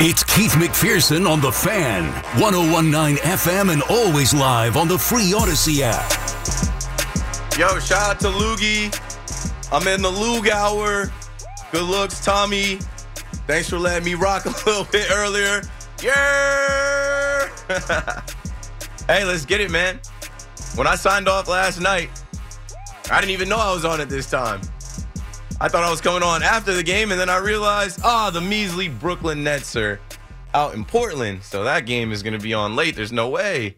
[0.00, 2.10] It's Keith McPherson on The Fan,
[2.40, 6.10] 1019 FM, and always live on the free Audacy app.
[7.56, 8.90] Yo, shout out to Loogie.
[9.70, 11.12] I'm in the Loog hour.
[11.70, 12.80] Good looks, Tommy.
[13.46, 15.62] Thanks for letting me rock a little bit earlier.
[16.02, 17.48] Yeah.
[19.06, 20.00] hey, let's get it, man.
[20.74, 22.10] When I signed off last night,
[23.08, 24.62] I didn't even know I was on it this time.
[25.62, 28.30] I thought I was coming on after the game, and then I realized, ah, oh,
[28.32, 30.00] the measly Brooklyn Nets are
[30.54, 31.44] out in Portland.
[31.44, 32.96] So that game is going to be on late.
[32.96, 33.76] There's no way.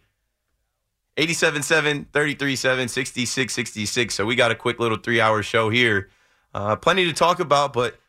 [1.19, 4.13] 87-7, 33-7, 66-66.
[4.13, 6.09] So we got a quick little three-hour show here.
[6.55, 8.01] Uh, plenty to talk about, but,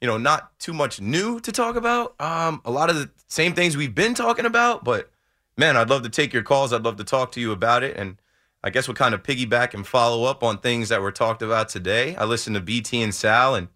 [0.00, 2.20] you know, not too much new to talk about.
[2.20, 5.08] Um, a lot of the same things we've been talking about, but,
[5.56, 6.72] man, I'd love to take your calls.
[6.72, 7.96] I'd love to talk to you about it.
[7.96, 8.16] And
[8.64, 11.68] I guess we'll kind of piggyback and follow up on things that were talked about
[11.68, 12.16] today.
[12.16, 13.68] I listened to BT and Sal, and,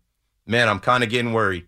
[0.47, 1.67] man, I'm kind of getting worried.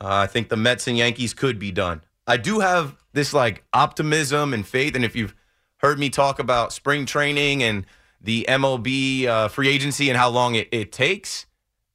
[0.00, 2.02] Uh, I think the Mets and Yankees could be done.
[2.28, 5.34] I do have this, like, optimism and faith, and if you've
[5.78, 7.86] heard me talk about spring training and
[8.20, 11.46] the MLB uh, free agency and how long it, it takes,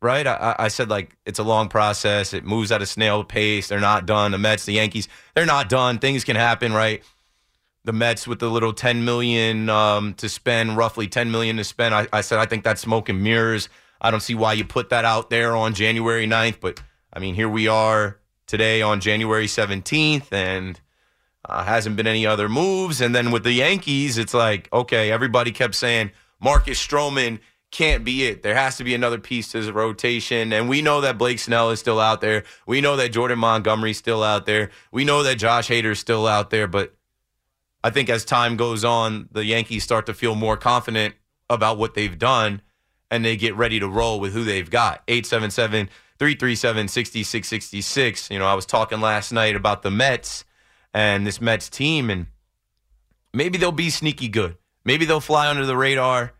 [0.02, 0.28] right?
[0.28, 2.34] I, I, said like it's a long process.
[2.34, 3.68] It moves at a snail pace.
[3.68, 4.32] They're not done.
[4.32, 5.98] The Mets, the Yankees, they're not done.
[5.98, 7.04] Things can happen, right?
[7.86, 11.96] The Mets with the little 10 million um, to spend, roughly 10 million to spend.
[11.96, 13.70] I, I said I think that's smoke and mirrors.
[14.02, 16.82] I don't see why you put that out there on January 9th, but
[17.12, 20.80] I mean here we are today on January 17th, and
[21.46, 23.02] uh, hasn't been any other moves.
[23.02, 27.40] And then with the Yankees, it's like, okay, everybody kept saying Marcus Stroman
[27.72, 28.42] can't be it.
[28.42, 30.52] There has to be another piece to the rotation.
[30.52, 32.44] And we know that Blake Snell is still out there.
[32.66, 34.72] We know that Jordan Montgomery's still out there.
[34.92, 36.68] We know that Josh Hader's still out there.
[36.68, 36.96] But
[37.84, 41.16] I think as time goes on, the Yankees start to feel more confident
[41.50, 42.62] about what they've done
[43.12, 45.04] and they get ready to roll with who they've got.
[45.08, 45.90] 877
[46.20, 48.30] 337 6666.
[48.30, 50.46] You know, I was talking last night about the Mets
[50.94, 52.28] and this Mets team, and
[53.34, 54.58] maybe they'll be sneaky good.
[54.86, 56.34] Maybe they'll fly under the radar.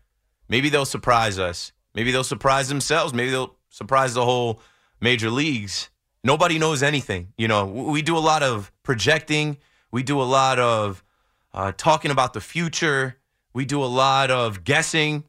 [0.48, 1.72] Maybe they'll surprise us.
[1.94, 3.14] Maybe they'll surprise themselves.
[3.14, 4.60] Maybe they'll surprise the whole
[5.00, 5.90] major leagues.
[6.22, 7.32] Nobody knows anything.
[7.38, 9.58] You know, we do a lot of projecting.
[9.90, 11.02] We do a lot of
[11.52, 13.16] uh, talking about the future.
[13.52, 15.24] We do a lot of guessing.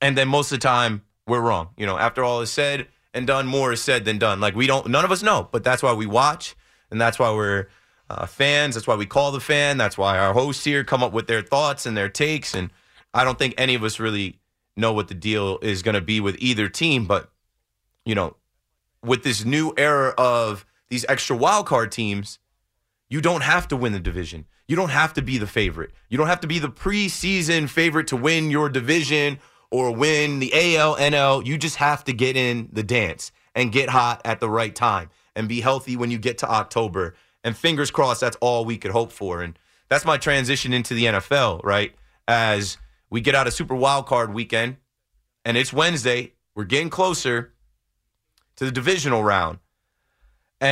[0.00, 1.70] And then most of the time, we're wrong.
[1.76, 4.40] You know, after all is said and done, more is said than done.
[4.40, 6.54] Like we don't, none of us know, but that's why we watch.
[6.90, 7.68] And that's why we're
[8.08, 8.74] uh, fans.
[8.74, 9.78] That's why we call the fan.
[9.78, 12.54] That's why our hosts here come up with their thoughts and their takes.
[12.54, 12.70] And
[13.12, 14.38] I don't think any of us really
[14.76, 17.06] know what the deal is going to be with either team.
[17.06, 17.30] But,
[18.04, 18.36] you know,
[19.02, 22.38] with this new era of these extra wild card teams,
[23.08, 24.46] you don't have to win the division.
[24.66, 25.92] You don't have to be the favorite.
[26.08, 29.38] You don't have to be the preseason favorite to win your division
[29.70, 31.46] or win the AL, NL.
[31.46, 35.10] You just have to get in the dance and get hot at the right time
[35.34, 38.90] and be healthy when you get to October and fingers crossed, that's all we could
[38.90, 39.40] hope for.
[39.40, 39.56] And
[39.88, 41.94] that's my transition into the NFL, right?
[42.26, 42.76] As
[43.08, 44.78] we get out of Super Wild Card weekend,
[45.44, 47.52] and it's Wednesday, we're getting closer
[48.56, 49.58] to the divisional round.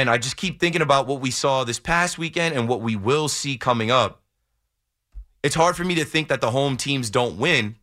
[0.00, 2.96] And I just keep thinking about what we saw this past weekend and what we
[2.96, 4.22] will see coming up.
[5.44, 7.76] It's hard for me to think that the home teams don't win,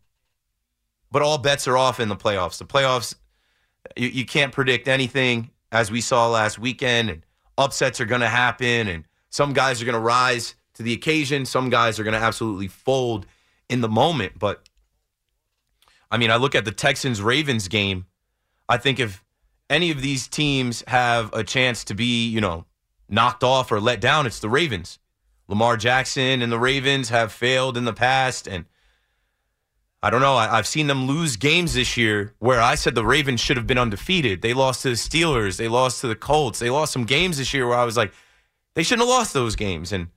[1.10, 2.58] but all bets are off in the playoffs.
[2.58, 3.14] The playoffs,
[3.96, 7.08] you, you can't predict anything, as we saw last weekend.
[7.08, 7.24] And
[7.56, 11.46] upsets are going to happen and some guys are going to rise to the occasion.
[11.46, 13.24] Some guys are going to absolutely fold
[13.70, 14.38] in the moment.
[14.38, 14.68] But
[16.10, 18.04] I mean, I look at the Texans Ravens game.
[18.68, 19.21] I think if
[19.72, 22.66] any of these teams have a chance to be, you know,
[23.08, 24.98] knocked off or let down, it's the Ravens.
[25.48, 28.46] Lamar Jackson and the Ravens have failed in the past.
[28.46, 28.66] And
[30.02, 30.34] I don't know.
[30.34, 33.66] I, have seen them lose games this year where I said the Ravens should have
[33.66, 34.42] been undefeated.
[34.42, 35.56] They lost to the Steelers.
[35.56, 36.58] They lost to the Colts.
[36.58, 38.12] They lost some games this year where I was like,
[38.74, 39.92] They shouldn't have lost those games.
[39.92, 40.08] And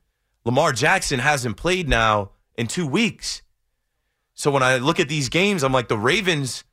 [0.44, 3.42] Lamar Jackson hasn't played now in two weeks.
[4.34, 6.64] So when I look at these games, I'm like, the Ravens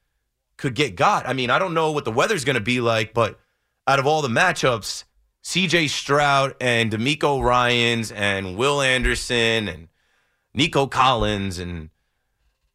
[0.58, 1.28] could get got.
[1.28, 3.40] I mean, I don't know what the weather's going to be like, but
[3.88, 5.04] out of all the matchups,
[5.44, 9.90] CJ Stroud and DeMeco Ryans and Will Anderson and
[10.54, 11.90] Nico Collins and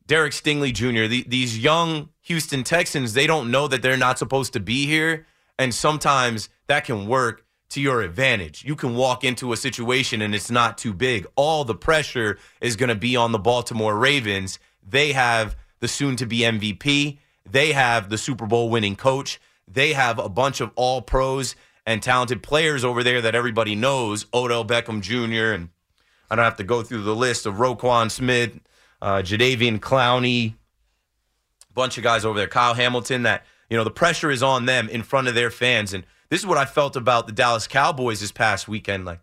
[0.06, 4.52] Derek Stingley Jr., the, these young Houston Texans, they don't know that they're not supposed
[4.54, 5.26] to be here.
[5.58, 8.64] And sometimes that can work to your advantage.
[8.64, 11.26] You can walk into a situation and it's not too big.
[11.36, 14.58] All the pressure is going to be on the Baltimore Ravens.
[14.86, 17.19] They have the soon to be MVP,
[17.50, 21.56] they have the Super Bowl winning coach, they have a bunch of all pros
[21.87, 25.55] and talented players over there that everybody knows Odell Beckham Jr.
[25.55, 25.69] and
[26.31, 28.59] I don't have to go through the list of Roquan Smith,
[29.00, 33.23] uh, Jadeveon Clowney, a bunch of guys over there, Kyle Hamilton.
[33.23, 36.41] That you know the pressure is on them in front of their fans, and this
[36.41, 39.05] is what I felt about the Dallas Cowboys this past weekend.
[39.05, 39.21] Like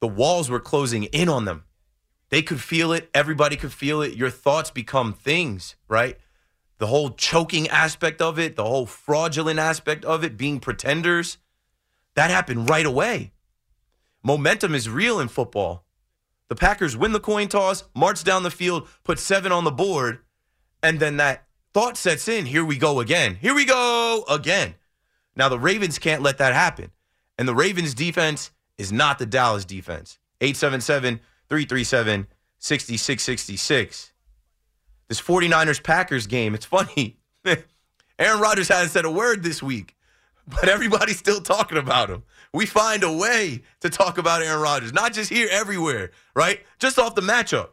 [0.00, 1.64] the walls were closing in on them.
[2.30, 3.10] They could feel it.
[3.12, 4.16] Everybody could feel it.
[4.16, 6.18] Your thoughts become things, right?
[6.78, 11.38] The whole choking aspect of it, the whole fraudulent aspect of it, being pretenders,
[12.14, 13.32] that happened right away.
[14.22, 15.84] Momentum is real in football.
[16.48, 20.20] The Packers win the coin toss, march down the field, put seven on the board,
[20.82, 22.46] and then that thought sets in.
[22.46, 23.36] Here we go again.
[23.36, 24.74] Here we go again.
[25.36, 26.90] Now, the Ravens can't let that happen.
[27.38, 30.18] And the Ravens defense is not the Dallas defense.
[30.40, 32.26] 877 337
[32.58, 34.12] 6666.
[35.08, 37.18] This 49ers Packers game, it's funny.
[38.18, 39.96] Aaron Rodgers hasn't said a word this week,
[40.46, 42.22] but everybody's still talking about him.
[42.52, 46.60] We find a way to talk about Aaron Rodgers, not just here, everywhere, right?
[46.78, 47.70] Just off the matchup.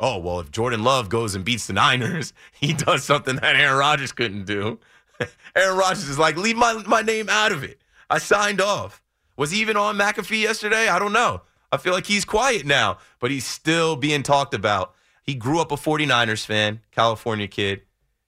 [0.00, 3.78] Oh, well, if Jordan Love goes and beats the Niners, he does something that Aaron
[3.78, 4.80] Rodgers couldn't do.
[5.56, 7.80] Aaron Rodgers is like, leave my, my name out of it.
[8.10, 9.00] I signed off.
[9.36, 10.88] Was he even on McAfee yesterday?
[10.88, 11.42] I don't know.
[11.70, 14.94] I feel like he's quiet now, but he's still being talked about.
[15.22, 17.82] He grew up a 49ers fan, California kid.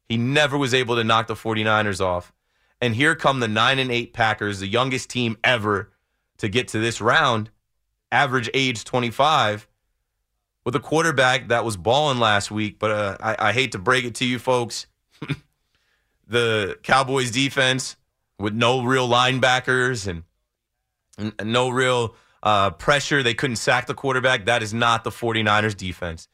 [0.08, 2.32] He never was able to knock the 49ers off.
[2.80, 5.90] And here come the 9 and 8 Packers, the youngest team ever
[6.38, 7.50] to get to this round,
[8.12, 9.66] average age 25,
[10.64, 12.78] with a quarterback that was balling last week.
[12.78, 14.86] But uh, I, I hate to break it to you folks.
[16.26, 17.96] the Cowboys defense
[18.38, 20.22] with no real linebackers and,
[21.42, 23.22] no real uh, pressure.
[23.22, 24.46] They couldn't sack the quarterback.
[24.46, 26.28] That is not the 49ers defense.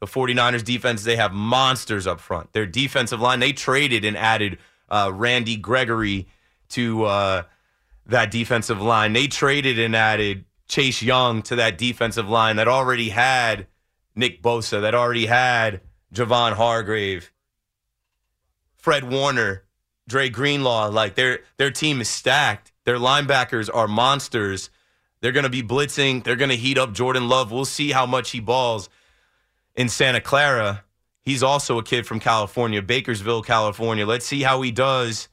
[0.00, 2.52] The 49ers defense, they have monsters up front.
[2.52, 4.58] Their defensive line, they traded and added
[4.88, 6.26] uh, Randy Gregory
[6.70, 7.42] to uh,
[8.06, 9.12] that defensive line.
[9.12, 13.66] They traded and added Chase Young to that defensive line that already had
[14.14, 15.80] Nick Bosa, that already had
[16.12, 17.32] Javon Hargrave.
[18.76, 19.64] Fred Warner,
[20.06, 22.72] Dre Greenlaw, like their their team is stacked.
[22.84, 24.68] Their linebackers are monsters.
[25.20, 26.22] They're going to be blitzing.
[26.22, 27.50] They're going to heat up Jordan Love.
[27.50, 28.90] We'll see how much he balls
[29.76, 30.84] in Santa Clara.
[31.22, 34.06] He's also a kid from California, Bakersville, California.
[34.06, 35.28] Let's see how he does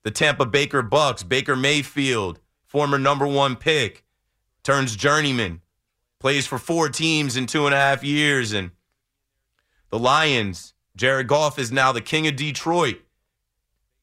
[0.02, 4.04] the Tampa Baker Bucks, Baker Mayfield, former number one pick,
[4.64, 5.60] turns journeyman,
[6.18, 8.72] plays for four teams in two and a half years, and
[9.92, 10.74] the Lions.
[10.96, 12.96] Jared Goff is now the king of Detroit.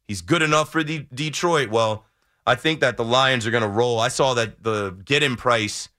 [0.07, 1.69] He's good enough for the Detroit.
[1.69, 2.05] Well,
[2.47, 3.99] I think that the Lions are going to roll.
[3.99, 5.89] I saw that the get-in price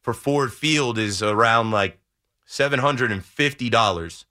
[0.00, 1.98] for Ford Field is around like
[2.46, 4.24] seven hundred and fifty dollars.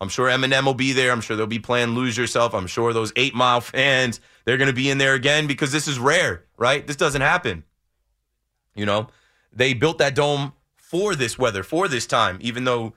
[0.00, 1.12] I'm sure Eminem will be there.
[1.12, 2.54] I'm sure they'll be playing Lose Yourself.
[2.54, 5.88] I'm sure those eight mile fans, they're going to be in there again because this
[5.88, 6.86] is rare, right?
[6.86, 7.64] This doesn't happen.
[8.74, 9.06] You know,
[9.52, 12.94] they built that dome for this weather, for this time, even though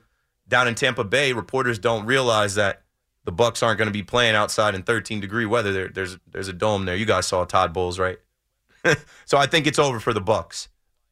[0.48, 2.82] down in Tampa Bay, reporters don't realize that
[3.24, 5.72] the Bucks aren't going to be playing outside in 13 degree weather.
[5.72, 6.96] There, there's there's a dome there.
[6.96, 8.18] You guys saw Todd Bowles, right?
[9.26, 10.68] so I think it's over for the Bucks.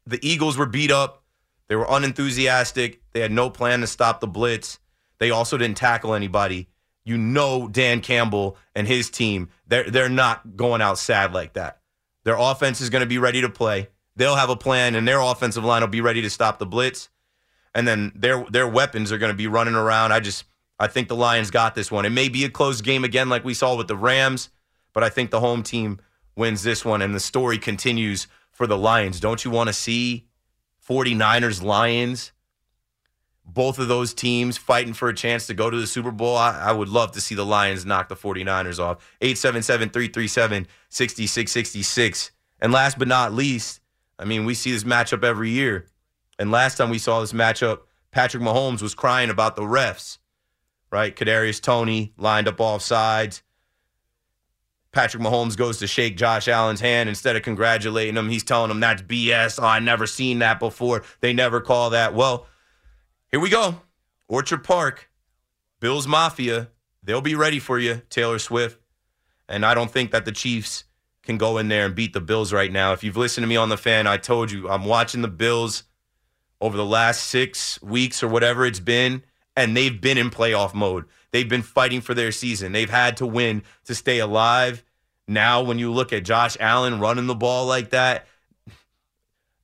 [0.07, 1.25] The Eagles were beat up.
[1.69, 3.02] They were unenthusiastic.
[3.12, 4.78] They had no plan to stop the blitz.
[5.19, 6.69] They also didn't tackle anybody.
[7.05, 11.81] You know Dan Campbell and his team, they're they're not going out sad like that.
[12.25, 13.88] Their offense is going to be ready to play.
[14.16, 17.09] They'll have a plan and their offensive line will be ready to stop the blitz.
[17.76, 20.11] And then their their weapons are going to be running around.
[20.11, 20.45] I just
[20.78, 22.06] I think the Lions got this one.
[22.06, 24.49] It may be a close game again, like we saw with the Rams,
[24.95, 26.00] but I think the home team
[26.35, 29.21] wins this one, and the story continues for the Lions.
[29.21, 30.26] Don't you want to see
[30.88, 32.33] 49ers Lions?
[33.45, 36.37] Both of those teams fighting for a chance to go to the Super Bowl.
[36.37, 39.06] I, I would love to see the Lions knock the 49ers off.
[39.21, 42.30] 877 337 6666.
[42.59, 43.80] And last but not least,
[44.18, 45.87] I mean, we see this matchup every year.
[46.38, 50.19] And last time we saw this matchup, Patrick Mahomes was crying about the refs,
[50.90, 51.14] right?
[51.14, 53.43] Kadarius Toney lined up off sides.
[54.93, 58.31] Patrick Mahomes goes to shake Josh Allen's hand instead of congratulating him.
[58.31, 59.59] He's telling him that's BS.
[59.62, 61.02] Oh, I never seen that before.
[61.21, 62.14] They never call that.
[62.14, 62.47] Well,
[63.31, 63.83] here we go.
[64.28, 65.11] Orchard Park,
[65.81, 66.69] Bills Mafia.
[67.02, 68.81] They'll be ready for you, Taylor Swift.
[69.49, 70.85] And I don't think that the Chiefs
[71.23, 72.93] can go in there and beat the Bills right now.
[72.93, 75.85] If you've listened to me on the fan, I told you I'm watching the Bills
[76.60, 79.22] over the last six weeks or whatever it's been,
[79.56, 81.04] and they've been in playoff mode.
[81.30, 82.72] They've been fighting for their season.
[82.72, 84.84] They've had to win to stay alive.
[85.28, 88.26] Now, when you look at Josh Allen running the ball like that,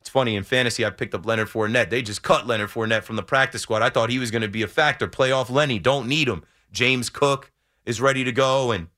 [0.01, 0.85] it's funny in fantasy.
[0.85, 1.91] I picked up Leonard Fournette.
[1.91, 3.83] They just cut Leonard Fournette from the practice squad.
[3.83, 5.07] I thought he was going to be a factor.
[5.07, 6.43] Playoff Lenny, don't need him.
[6.73, 7.53] James Cook
[7.87, 8.89] is ready to go, and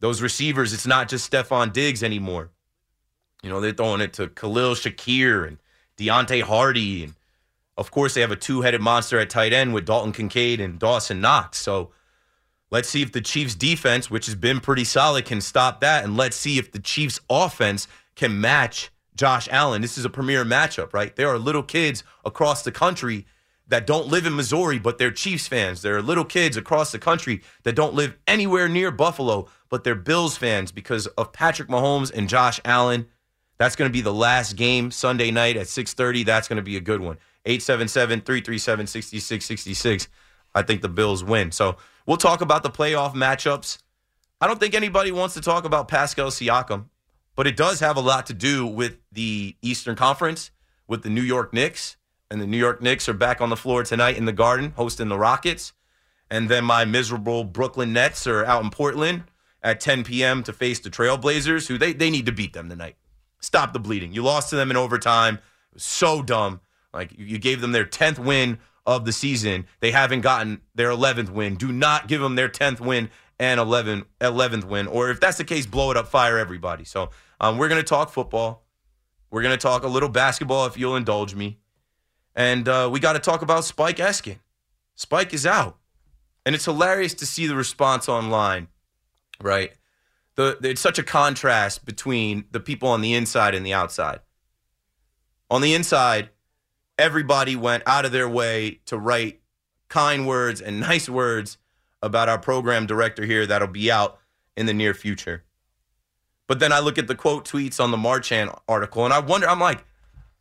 [0.00, 2.50] those receivers, it's not just Stefon Diggs anymore.
[3.42, 5.58] You know, they're throwing it to Khalil Shakir and
[5.96, 7.14] Deonte Harty And
[7.78, 10.80] of course, they have a two headed monster at tight end with Dalton Kincaid and
[10.80, 11.58] Dawson Knox.
[11.58, 11.92] So
[12.72, 16.04] let's see if the Chiefs' defense, which has been pretty solid, can stop that.
[16.04, 19.80] And let's see if the Chiefs' offense can match Josh Allen.
[19.80, 21.14] This is a premier matchup, right?
[21.14, 23.26] There are little kids across the country
[23.68, 25.82] that don't live in Missouri, but they're Chiefs fans.
[25.82, 29.94] There are little kids across the country that don't live anywhere near Buffalo, but they're
[29.94, 33.06] Bills fans because of Patrick Mahomes and Josh Allen.
[33.58, 36.24] That's going to be the last game Sunday night at 6:30.
[36.24, 37.18] That's going to be a good one.
[37.46, 40.08] 877-337-6666.
[40.54, 41.52] I think the Bills win.
[41.52, 43.78] So, we'll talk about the playoff matchups.
[44.40, 46.86] I don't think anybody wants to talk about Pascal Siakam,
[47.36, 50.50] but it does have a lot to do with the Eastern Conference,
[50.86, 51.96] with the New York Knicks
[52.30, 55.08] and the New York Knicks are back on the floor tonight in the Garden hosting
[55.08, 55.72] the Rockets.
[56.30, 59.24] And then my miserable Brooklyn Nets are out in Portland
[59.62, 60.42] at 10 p.m.
[60.42, 62.96] to face the Trailblazers, who they, they need to beat them tonight.
[63.40, 64.12] Stop the bleeding.
[64.12, 65.36] You lost to them in overtime.
[65.36, 66.60] It was so dumb.
[66.92, 69.66] Like you gave them their 10th win of the season.
[69.80, 71.56] They haven't gotten their 11th win.
[71.56, 74.86] Do not give them their 10th win and 11, 11th win.
[74.86, 76.84] Or if that's the case, blow it up, fire everybody.
[76.84, 78.64] So um, we're going to talk football.
[79.30, 81.58] We're going to talk a little basketball if you'll indulge me.
[82.34, 84.38] And uh, we got to talk about Spike Eskin.
[84.94, 85.78] Spike is out.
[86.46, 88.68] And it's hilarious to see the response online,
[89.42, 89.72] right?
[90.38, 94.20] The, it's such a contrast between the people on the inside and the outside.
[95.50, 96.30] On the inside,
[96.96, 99.40] everybody went out of their way to write
[99.88, 101.58] kind words and nice words
[102.00, 104.20] about our program director here that'll be out
[104.56, 105.42] in the near future.
[106.46, 109.48] But then I look at the quote tweets on the Marchand article and I wonder,
[109.48, 109.84] I'm like,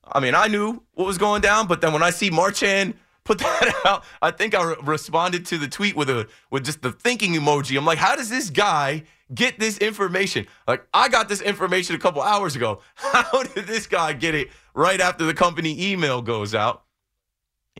[0.05, 3.39] I mean, I knew what was going down, but then when I see Marchand put
[3.39, 6.91] that out, I think I re- responded to the tweet with a with just the
[6.91, 7.75] thinking emoji.
[7.75, 9.01] I'm like, how does this guy
[9.33, 10.47] get this information?
[10.67, 12.81] Like, I got this information a couple hours ago.
[12.95, 16.83] How did this guy get it right after the company email goes out?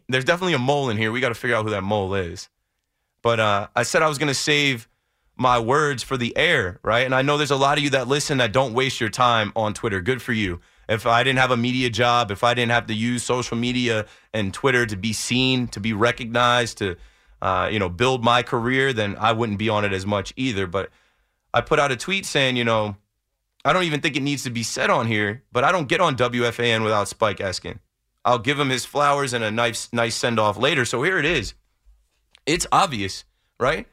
[0.10, 1.12] There's definitely a mole in here.
[1.12, 2.50] We got to figure out who that mole is.
[3.22, 4.88] But uh, I said I was going to save
[5.36, 7.06] my words for the air, right?
[7.06, 9.52] And I know there's a lot of you that listen that don't waste your time
[9.56, 10.02] on Twitter.
[10.02, 12.94] Good for you if I didn't have a media job, if I didn't have to
[12.94, 16.96] use social media and Twitter to be seen, to be recognized, to
[17.42, 20.68] uh, you know build my career, then I wouldn't be on it as much either.
[20.68, 20.90] But
[21.58, 22.96] I put out a tweet saying, you know,
[23.66, 26.00] I don't even think it needs to be said on here, but I don't get
[26.00, 27.80] on WFAN without Spike Eskin.
[28.24, 30.86] I'll give him his flowers and a nice nice send off later.
[30.86, 31.56] So here it is.
[32.46, 33.26] It's obvious,
[33.60, 33.88] right?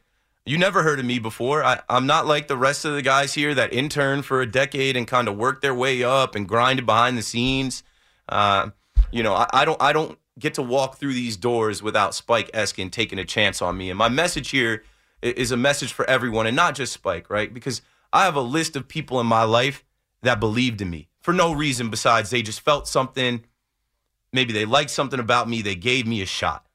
[0.44, 1.64] You never heard of me before.
[1.64, 4.94] I, am not like the rest of the guys here that interned for a decade
[4.94, 7.83] and kind of worked their way up and grinded behind the scenes.
[8.28, 8.71] Uh,
[9.11, 12.52] you know, I, I, don't I don't get to walk through these doors without Spike
[12.52, 13.88] Eskin taking a chance on me.
[13.88, 14.85] And my message here
[15.24, 17.52] is a message for everyone and not just Spike, right?
[17.52, 19.84] Because I have a list of people in my life
[20.22, 23.44] that believed in me for no reason besides they just felt something.
[24.32, 25.62] Maybe they liked something about me.
[25.62, 26.66] They gave me a shot.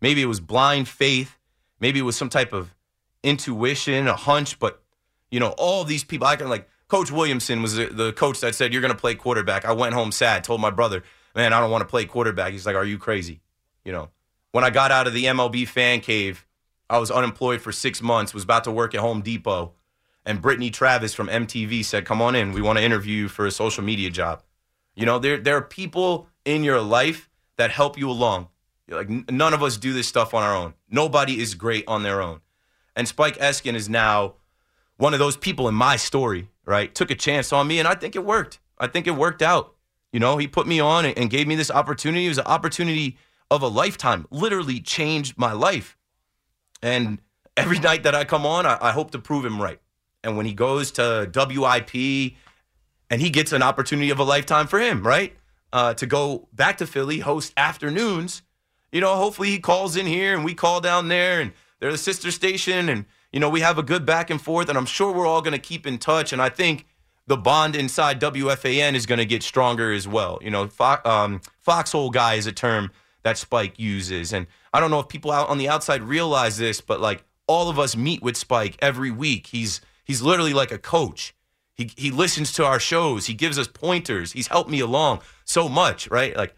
[0.00, 1.38] Maybe it was blind faith.
[1.78, 2.74] Maybe it was some type of
[3.22, 4.82] intuition, a hunch, but
[5.30, 6.26] you know, all these people.
[6.26, 9.64] I can like Coach Williamson was the, coach that said you're going to play quarterback.
[9.64, 11.02] I went home sad, told my brother,
[11.34, 13.40] "Man, I don't want to play quarterback." He's like, "Are you crazy?"
[13.84, 14.10] You know,
[14.50, 16.46] when I got out of the MLB fan cave,
[16.92, 18.34] I was unemployed for six months.
[18.34, 19.72] Was about to work at Home Depot,
[20.26, 22.52] and Brittany Travis from MTV said, "Come on in.
[22.52, 24.42] We want to interview you for a social media job."
[24.94, 28.48] You know, there there are people in your life that help you along.
[28.88, 30.74] Like none of us do this stuff on our own.
[30.90, 32.42] Nobody is great on their own.
[32.94, 34.34] And Spike Eskin is now
[34.98, 36.94] one of those people in my story, right?
[36.94, 38.60] Took a chance on me, and I think it worked.
[38.78, 39.74] I think it worked out.
[40.12, 42.26] You know, he put me on and gave me this opportunity.
[42.26, 43.16] It was an opportunity
[43.50, 45.96] of a lifetime, literally changed my life.
[46.82, 47.18] And
[47.56, 49.80] every night that I come on, I, I hope to prove him right.
[50.24, 52.34] And when he goes to WIP
[53.10, 55.34] and he gets an opportunity of a lifetime for him, right?
[55.72, 58.42] Uh, to go back to Philly, host afternoons,
[58.90, 61.98] you know, hopefully he calls in here and we call down there and they're the
[61.98, 64.68] sister station and, you know, we have a good back and forth.
[64.68, 66.32] And I'm sure we're all going to keep in touch.
[66.32, 66.86] And I think
[67.26, 70.38] the bond inside WFAN is going to get stronger as well.
[70.42, 72.90] You know, fo- um, foxhole guy is a term
[73.22, 74.32] that Spike uses.
[74.32, 77.68] And I don't know if people out on the outside realize this, but like all
[77.68, 79.48] of us meet with Spike every week.
[79.48, 81.34] He's he's literally like a coach.
[81.74, 83.26] He he listens to our shows.
[83.26, 84.32] He gives us pointers.
[84.32, 86.36] He's helped me along so much, right?
[86.36, 86.54] Like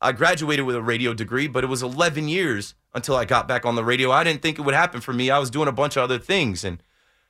[0.00, 3.64] I graduated with a radio degree, but it was 11 years until I got back
[3.64, 4.10] on the radio.
[4.10, 5.30] I didn't think it would happen for me.
[5.30, 6.82] I was doing a bunch of other things and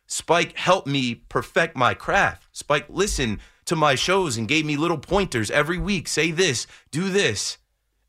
[0.06, 2.48] Spike helped me perfect my craft.
[2.52, 6.08] Spike listened to my shows and gave me little pointers every week.
[6.08, 7.58] Say this, do this.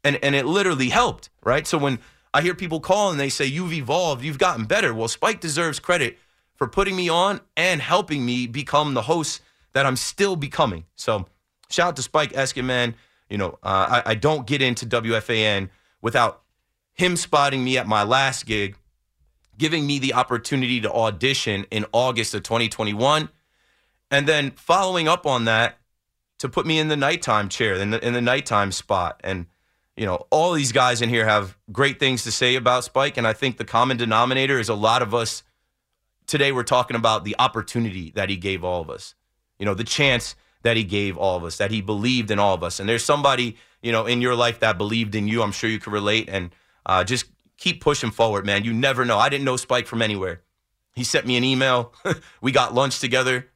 [0.03, 1.65] And and it literally helped, right?
[1.67, 1.99] So when
[2.33, 4.93] I hear people call and they say you've evolved, you've gotten better.
[4.93, 6.17] Well, Spike deserves credit
[6.55, 9.41] for putting me on and helping me become the host
[9.73, 10.85] that I'm still becoming.
[10.95, 11.27] So
[11.69, 12.95] shout out to Spike Eskin, man.
[13.29, 15.69] You know, uh, I, I don't get into WFAN
[16.01, 16.41] without
[16.93, 18.75] him spotting me at my last gig
[19.57, 23.29] giving me the opportunity to audition in August of 2021.
[24.11, 25.77] And then following up on that
[26.39, 29.21] to put me in the nighttime chair, in the, in the nighttime spot.
[29.23, 29.47] And,
[29.95, 33.17] you know, all these guys in here have great things to say about Spike.
[33.17, 35.43] And I think the common denominator is a lot of us
[36.27, 39.15] today we're talking about the opportunity that he gave all of us,
[39.59, 42.53] you know, the chance that he gave all of us, that he believed in all
[42.53, 42.79] of us.
[42.79, 45.43] And there's somebody, you know, in your life that believed in you.
[45.43, 46.29] I'm sure you can relate.
[46.29, 46.51] And
[46.85, 47.25] uh, just
[47.57, 48.63] keep pushing forward, man.
[48.63, 49.17] You never know.
[49.17, 50.41] I didn't know Spike from anywhere.
[50.95, 51.93] He sent me an email.
[52.41, 53.49] we got lunch together.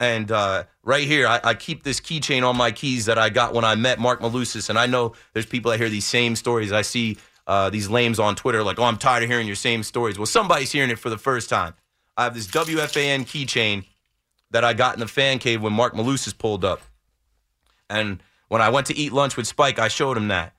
[0.00, 3.52] And uh, right here, I, I, keep this keychain on my keys that I got
[3.52, 4.70] when I met Mark Malusis.
[4.70, 6.72] And I know there's people that hear these same stories.
[6.72, 9.82] I see uh, these lames on Twitter like, oh, I'm tired of hearing your same
[9.82, 10.18] stories.
[10.18, 11.74] Well, somebody's hearing it for the first time.
[12.16, 13.84] I have this WFAN keychain
[14.50, 16.80] that I got in the fan cave when Mark Malusis pulled up.
[17.90, 20.54] And when I went to eat lunch with Spike, I showed him that.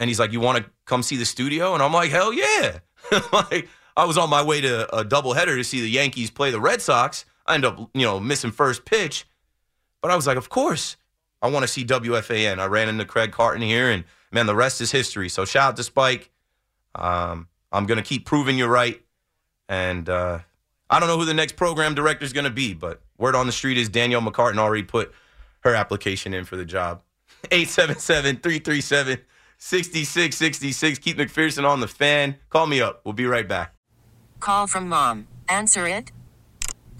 [0.00, 1.74] And he's like, You want to come see the studio?
[1.74, 2.80] And I'm like, Hell yeah.
[3.32, 6.60] like, I was on my way to a doubleheader to see the Yankees play the
[6.60, 7.24] Red Sox.
[7.46, 9.26] I end up, you know, missing first pitch.
[10.00, 10.96] But I was like, Of course,
[11.42, 12.58] I want to see WFAN.
[12.58, 15.28] I ran into Craig Carton here, and man, the rest is history.
[15.28, 16.30] So shout out to Spike.
[16.94, 19.00] Um, I'm going to keep proving you right.
[19.68, 20.40] And uh,
[20.90, 23.46] I don't know who the next program director is going to be, but word on
[23.46, 25.12] the street is Danielle McCartan already put
[25.60, 27.02] her application in for the job.
[27.50, 29.18] 877 337
[29.58, 30.98] 6666.
[30.98, 32.36] Keith McPherson on the fan.
[32.50, 33.00] Call me up.
[33.04, 33.74] We'll be right back.
[34.40, 35.26] Call from mom.
[35.48, 36.12] Answer it.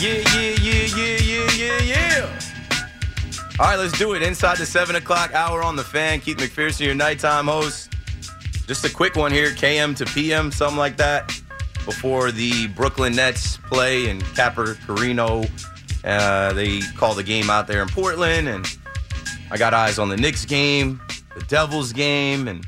[0.00, 2.40] Yeah, yeah, yeah, yeah, yeah, yeah, yeah.
[3.58, 4.22] All right, let's do it.
[4.22, 6.20] Inside the 7 o'clock hour on the fan.
[6.20, 7.92] Keith McPherson, your nighttime host.
[8.66, 11.26] Just a quick one here, KM to PM, something like that,
[11.84, 15.44] before the Brooklyn Nets play and Capper Carrino.
[16.04, 18.66] Uh, they call the game out there in Portland, and
[19.50, 21.00] I got eyes on the Knicks game
[21.38, 22.66] the Devils game, and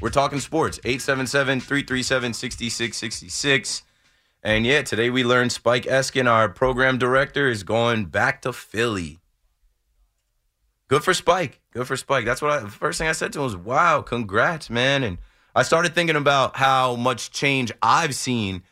[0.00, 0.78] We're talking sports.
[0.84, 3.82] 877 337 6666.
[4.42, 9.18] And yeah, today we learned Spike Eskin, our program director, is going back to Philly.
[10.88, 11.60] Good for Spike.
[11.72, 12.24] Good for Spike.
[12.24, 15.02] That's what I, the first thing I said to him was, wow, congrats, man.
[15.02, 15.18] And
[15.54, 18.62] I started thinking about how much change I've seen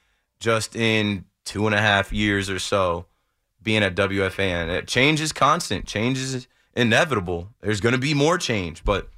[0.41, 3.07] just in two and a half years or so
[3.63, 4.71] being at WFAN.
[4.71, 7.51] Uh, change is constant, change is inevitable.
[7.61, 8.85] There's going to be more change.
[8.85, 9.09] But,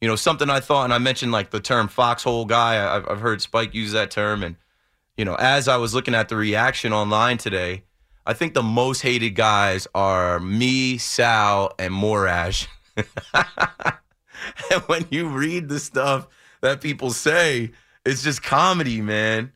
[0.00, 3.20] you know, something I thought, and I mentioned like the term foxhole guy, I've, I've
[3.20, 4.44] heard Spike use that term.
[4.44, 4.54] And,
[5.18, 7.82] you know, as I was looking at the reaction online today,
[8.24, 12.68] I think the most hated guys are me, Sal, and Morash.
[13.34, 16.28] and when you read the stuff
[16.60, 17.72] that people say,
[18.06, 19.52] it's just comedy, man.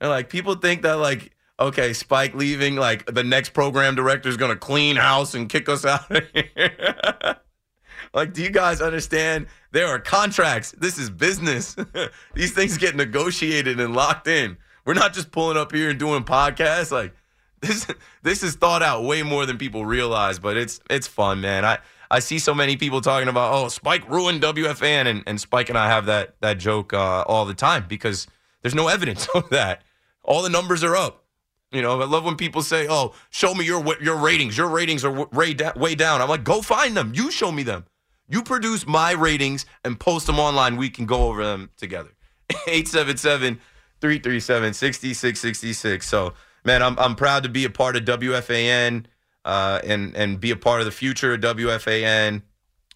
[0.00, 1.30] And like people think that like,
[1.60, 5.84] okay, Spike leaving, like the next program director is gonna clean house and kick us
[5.84, 7.36] out of here.
[8.14, 9.46] like, do you guys understand?
[9.70, 10.72] There are contracts.
[10.72, 11.76] This is business.
[12.34, 14.56] These things get negotiated and locked in.
[14.88, 16.90] We're not just pulling up here and doing podcasts.
[16.90, 17.12] Like
[17.60, 17.86] this
[18.22, 21.62] this is thought out way more than people realize, but it's it's fun, man.
[21.62, 21.76] I
[22.10, 25.76] I see so many people talking about, oh, Spike ruined WFAN, and, and Spike and
[25.76, 28.28] I have that that joke uh, all the time because
[28.62, 29.82] there's no evidence of that.
[30.24, 31.22] All the numbers are up.
[31.70, 34.56] You know, I love when people say, "Oh, show me your your ratings.
[34.56, 37.12] Your ratings are way down." I'm like, "Go find them.
[37.14, 37.84] You show me them.
[38.26, 40.78] You produce my ratings and post them online.
[40.78, 42.14] We can go over them together."
[42.66, 43.60] 877
[44.00, 46.06] 337 6666.
[46.06, 46.34] So
[46.64, 49.06] man, I'm I'm proud to be a part of WFAN
[49.44, 52.42] uh, and and be a part of the future of WFAN.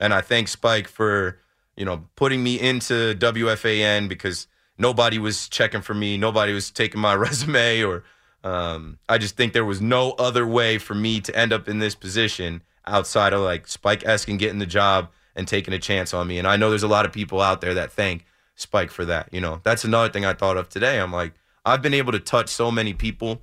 [0.00, 1.38] And I thank Spike for
[1.76, 4.46] you know putting me into WFAN because
[4.78, 8.04] nobody was checking for me, nobody was taking my resume, or
[8.44, 11.78] um, I just think there was no other way for me to end up in
[11.78, 16.26] this position outside of like Spike Eskin getting the job and taking a chance on
[16.26, 16.38] me.
[16.38, 19.28] And I know there's a lot of people out there that thank Spike for that.
[19.32, 21.00] You know, that's another thing I thought of today.
[21.00, 21.34] I'm like,
[21.64, 23.42] I've been able to touch so many people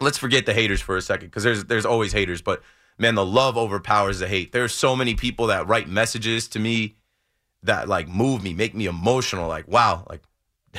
[0.00, 2.62] let's forget the haters for a second because there's there's always haters, but
[2.98, 4.52] man, the love overpowers the hate.
[4.52, 6.96] There's so many people that write messages to me
[7.62, 9.48] that like move me, make me emotional.
[9.48, 10.22] Like, wow, like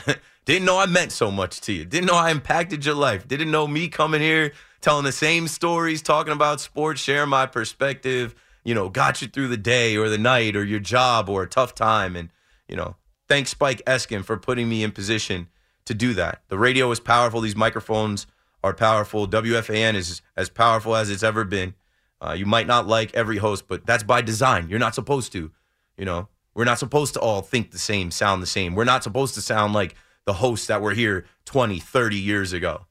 [0.45, 1.86] didn't know I meant so much to you.
[1.86, 3.28] Didn't know I impacted your life.
[3.28, 8.36] Didn't know me coming here telling the same stories, talking about sports, sharing my perspective,
[8.63, 11.47] you know, got you through the day or the night or your job or a
[11.47, 12.15] tough time.
[12.15, 12.30] And,
[12.67, 12.95] you know,
[13.27, 15.47] thanks Spike Eskin for putting me in position
[15.85, 16.41] to do that.
[16.49, 17.41] The radio is powerful.
[17.41, 18.27] These microphones
[18.63, 19.27] are powerful.
[19.27, 21.75] WFAN is as powerful as it's ever been.
[22.19, 24.69] Uh, you might not like every host, but that's by design.
[24.69, 25.51] You're not supposed to.
[25.97, 28.73] You know, we're not supposed to all think the same, sound the same.
[28.73, 32.88] We're not supposed to sound like the hosts that were here 20, 30 years ago.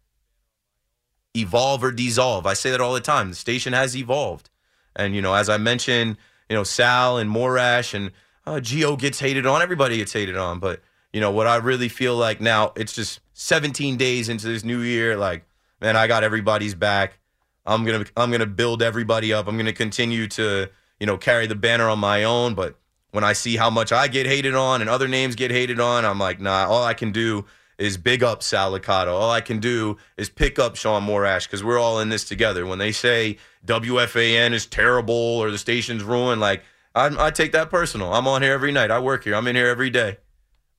[1.36, 2.46] Evolve or dissolve.
[2.46, 3.30] I say that all the time.
[3.30, 4.50] The station has evolved.
[4.94, 6.16] And, you know, as I mentioned,
[6.48, 8.12] you know, Sal and Morash and
[8.46, 9.62] uh, Geo gets hated on.
[9.62, 10.58] Everybody gets hated on.
[10.58, 10.80] But,
[11.12, 14.80] you know, what I really feel like now, it's just 17 days into this new
[14.80, 15.16] year.
[15.16, 15.44] Like,
[15.80, 17.18] man, I got everybody's back.
[17.66, 19.48] I'm gonna I'm gonna build everybody up.
[19.48, 20.68] I'm gonna continue to
[21.00, 22.54] you know carry the banner on my own.
[22.54, 22.76] But
[23.12, 26.04] when I see how much I get hated on and other names get hated on,
[26.04, 26.66] I'm like, nah.
[26.66, 27.46] All I can do
[27.78, 29.08] is big up Sal Licata.
[29.08, 32.66] All I can do is pick up Sean Morash because we're all in this together.
[32.66, 36.62] When they say WFAN is terrible or the station's ruined, like
[36.94, 38.12] I, I take that personal.
[38.12, 38.90] I'm on here every night.
[38.90, 39.34] I work here.
[39.34, 40.18] I'm in here every day.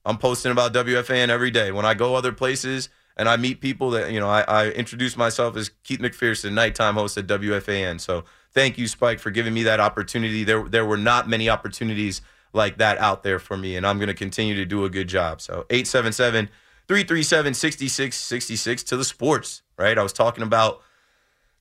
[0.04, 1.72] I'm posting about WFAN every day.
[1.72, 4.28] When I go other places, and I meet people that you know.
[4.28, 8.00] I, I introduce myself as Keith McPherson, nighttime host at WFAN.
[8.00, 10.44] So thank you, Spike, for giving me that opportunity.
[10.44, 12.20] There there were not many opportunities
[12.52, 15.08] like that out there for me, and I'm going to continue to do a good
[15.08, 15.40] job.
[15.40, 16.50] So 877
[16.88, 19.96] 337 6666 to the sports, right?
[19.96, 20.82] I was talking about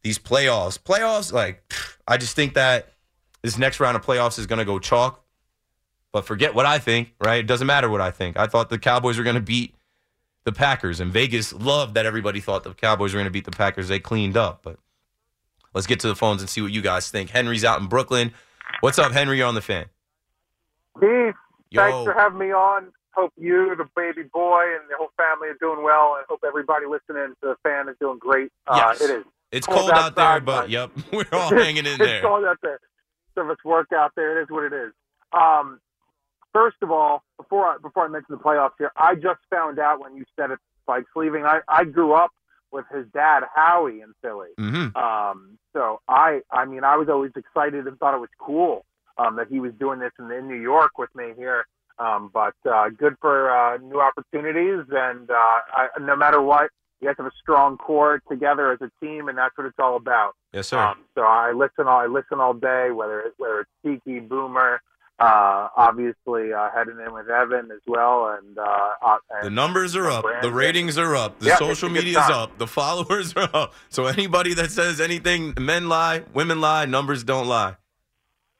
[0.03, 0.77] these playoffs.
[0.77, 1.63] Playoffs, like,
[2.07, 2.89] I just think that
[3.45, 5.23] this next round of playoffs is going to go chalk.
[6.11, 7.35] But forget what I think, right?
[7.41, 8.37] It doesn't matter what I think.
[8.37, 9.75] I thought the Cowboys were going to beat
[10.45, 10.99] the Packers.
[10.99, 13.87] And Vegas loved that everybody thought the Cowboys were going to beat the Packers.
[13.87, 14.61] They cleaned up.
[14.63, 14.79] But
[15.75, 17.29] let's get to the phones and see what you guys think.
[17.29, 18.33] Henry's out in Brooklyn.
[18.79, 19.37] What's up, Henry?
[19.37, 19.85] You're on the fan.
[20.99, 21.35] Keith,
[21.69, 21.81] Yo.
[21.81, 22.91] thanks for having me on.
[23.11, 26.15] Hope you, the baby boy, and the whole family are doing well.
[26.17, 28.51] And hope everybody listening to the fan is doing great.
[28.65, 29.01] Uh, yes.
[29.01, 29.25] it is.
[29.51, 32.17] It's cold, cold out there, but yep, we're all hanging in there.
[32.17, 32.79] It's cold out there.
[33.35, 34.39] So much work out there.
[34.39, 34.91] It is what it is.
[35.33, 35.79] Um,
[36.53, 39.99] first of all, before I, before I mention the playoffs here, I just found out
[39.99, 41.45] when you said it, Spike's leaving.
[41.45, 42.31] I, I grew up
[42.71, 44.49] with his dad, Howie, in Philly.
[44.59, 44.95] Mm-hmm.
[44.97, 48.85] Um, so I, I mean, I was always excited and thought it was cool
[49.17, 51.65] um, that he was doing this in, in New York with me here.
[51.97, 56.69] Um, but uh, good for uh, new opportunities, and uh, I, no matter what,
[57.01, 59.95] you guys have a strong core together as a team, and that's what it's all
[59.97, 60.33] about.
[60.53, 60.79] Yes, sir.
[60.79, 63.69] Um, so I listen all I listen all day, whether whether it's
[64.05, 64.81] Tiki, Boomer,
[65.17, 69.95] Uh, obviously, uh, heading in with Evan as well, and, uh, uh, and The numbers
[69.95, 70.25] are up.
[70.41, 71.39] The ratings are up.
[71.39, 72.57] The Yeah, social it's a good media is up.
[72.57, 73.73] The followers are up.
[73.87, 77.77] So anybody that says anything, men lie, women lie, numbers don't lie.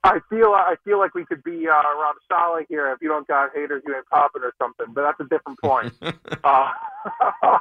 [0.05, 3.27] I feel I feel like we could be uh, Rob Sala here if you don't
[3.27, 4.93] got haters, you ain't popping or something.
[4.93, 5.93] But that's a different point.
[6.43, 6.71] uh,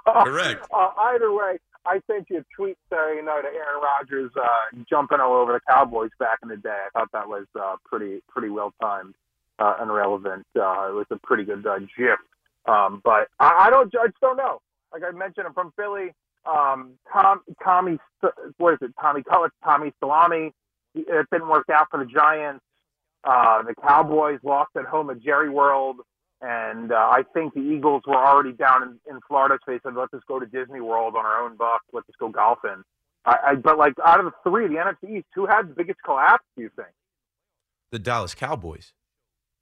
[0.24, 0.66] Correct.
[0.72, 5.20] Uh, either way, I sent you a tweet Saturday night of Aaron Rodgers uh, jumping
[5.20, 6.76] all over the Cowboys back in the day.
[6.94, 9.14] I thought that was uh, pretty pretty well timed
[9.58, 10.46] uh, and relevant.
[10.54, 12.18] Uh, it was a pretty good uh, gif.
[12.66, 13.94] Um, but I, I don't.
[13.96, 14.60] I just don't know.
[14.92, 16.14] Like I mentioned, I'm from Philly.
[16.46, 17.98] Um, Tom, Tommy,
[18.58, 18.92] what is it?
[19.00, 20.52] Tommy Cullis, Tommy Salami.
[20.94, 22.64] It didn't work out for the Giants.
[23.24, 25.96] Uh, the Cowboys lost at home at Jerry World,
[26.40, 29.94] and uh, I think the Eagles were already down in, in Florida, so they said,
[29.94, 31.82] "Let's just go to Disney World on our own buck.
[31.92, 32.82] Let's just go golfing."
[33.24, 35.98] I, I, but like out of the three, the NFC East, who had the biggest
[36.04, 36.44] collapse?
[36.56, 36.88] Do you think?
[37.90, 38.92] The Dallas Cowboys.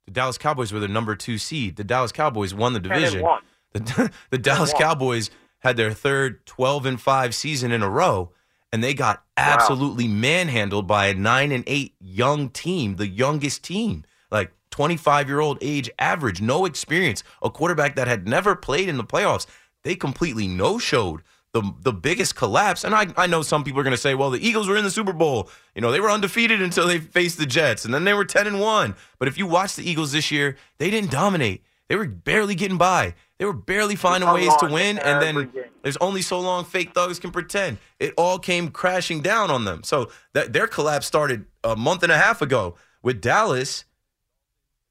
[0.06, 1.76] The Dallas Cowboys were the number two seed.
[1.76, 3.24] The Dallas Cowboys won the division.
[3.72, 4.72] The, the Dallas.
[4.72, 8.32] Cowboys had their third 12 and 5 season in a row,
[8.72, 14.04] and they got absolutely manhandled by a 9 and 8 young team, the youngest team,
[14.30, 18.96] like 25 year old age average, no experience, a quarterback that had never played in
[18.96, 19.46] the playoffs.
[19.84, 21.22] They completely no showed.
[21.52, 24.30] The, the biggest collapse, and I, I know some people are going to say, well,
[24.30, 25.50] the Eagles were in the Super Bowl.
[25.74, 28.46] You know, they were undefeated until they faced the Jets, and then they were 10
[28.46, 28.94] and 1.
[29.18, 31.62] But if you watch the Eagles this year, they didn't dominate.
[31.88, 33.14] They were barely getting by.
[33.38, 37.18] They were barely finding ways to win, and then there's only so long fake thugs
[37.18, 37.78] can pretend.
[37.98, 39.82] It all came crashing down on them.
[39.82, 42.76] So that their collapse started a month and a half ago.
[43.02, 43.84] With Dallas,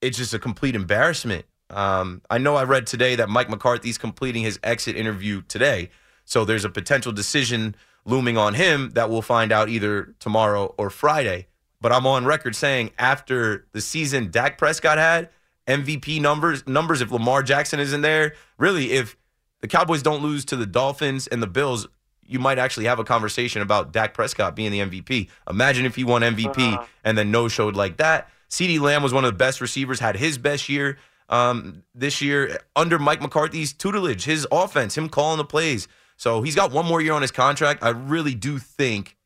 [0.01, 1.45] it's just a complete embarrassment.
[1.69, 5.89] Um, I know I read today that Mike McCarthy's completing his exit interview today.
[6.25, 7.75] So there's a potential decision
[8.06, 11.47] looming on him that we'll find out either tomorrow or Friday.
[11.80, 15.30] But I'm on record saying after the season Dak Prescott had,
[15.71, 19.17] MVP numbers numbers if Lamar Jackson isn't there, really if
[19.62, 21.88] the Cowboys don't lose to the Dolphins and the Bills,
[22.25, 25.29] you might actually have a conversation about Dak Prescott being the MVP.
[25.49, 28.29] Imagine if he won MVP and then no showed like that.
[28.49, 30.97] CeeDee Lamb was one of the best receivers, had his best year
[31.29, 35.88] um, this year under Mike McCarthy's tutelage, his offense, him calling the plays.
[36.17, 37.84] So he's got one more year on his contract.
[37.84, 39.17] I really do think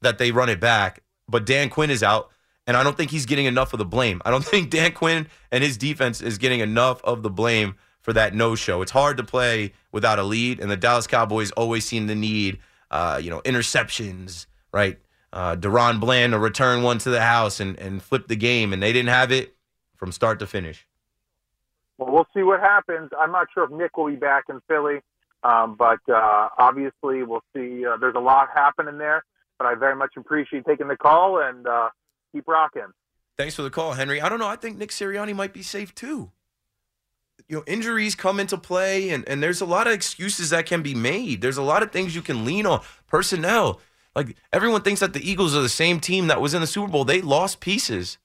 [0.00, 2.30] that they run it back, but Dan Quinn is out,
[2.66, 4.22] and I don't think he's getting enough of the blame.
[4.24, 8.12] I don't think Dan Quinn and his defense is getting enough of the blame for
[8.12, 8.82] that no show.
[8.82, 12.58] It's hard to play without a lead, and the Dallas Cowboys always seem to need,
[12.90, 14.98] uh, you know, interceptions, right?
[15.32, 18.82] Uh, DaRon Bland to return one to the house and, and flip the game, and
[18.82, 19.54] they didn't have it
[19.96, 20.86] from start to finish.
[21.96, 23.10] Well, we'll see what happens.
[23.18, 25.00] I'm not sure if Nick will be back in Philly,
[25.44, 27.86] um, but uh, obviously we'll see.
[27.86, 29.24] Uh, there's a lot happening there,
[29.58, 31.90] but I very much appreciate taking the call and uh,
[32.32, 32.92] keep rocking.
[33.38, 34.20] Thanks for the call, Henry.
[34.20, 34.48] I don't know.
[34.48, 36.32] I think Nick Sirianni might be safe too.
[37.48, 40.82] You know, injuries come into play, and, and there's a lot of excuses that can
[40.82, 41.40] be made.
[41.40, 42.82] There's a lot of things you can lean on.
[43.06, 43.80] Personnel.
[44.14, 46.88] Like, everyone thinks that the Eagles are the same team that was in the Super
[46.88, 47.04] Bowl.
[47.04, 48.18] They lost pieces,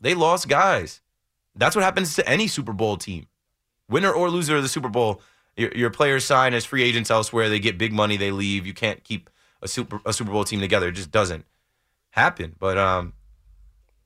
[0.00, 1.00] they lost guys.
[1.54, 3.26] That's what happens to any Super Bowl team.
[3.88, 5.20] Winner or loser of the Super Bowl,
[5.56, 7.48] your, your players sign as free agents elsewhere.
[7.48, 8.66] They get big money, they leave.
[8.66, 10.88] You can't keep a Super, a Super Bowl team together.
[10.88, 11.44] It just doesn't
[12.10, 12.56] happen.
[12.58, 13.12] But, um,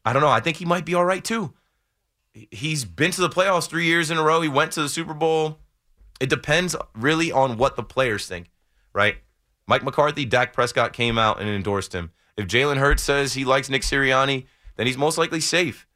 [0.06, 0.28] I don't know.
[0.28, 1.52] I think he might be all right too.
[2.32, 4.40] He's been to the playoffs three years in a row.
[4.40, 5.58] He went to the Super Bowl.
[6.20, 8.50] It depends really on what the players think,
[8.92, 9.16] right?
[9.66, 12.12] Mike McCarthy, Dak Prescott came out and endorsed him.
[12.36, 15.88] If Jalen Hurts says he likes Nick Sirianni, then he's most likely safe.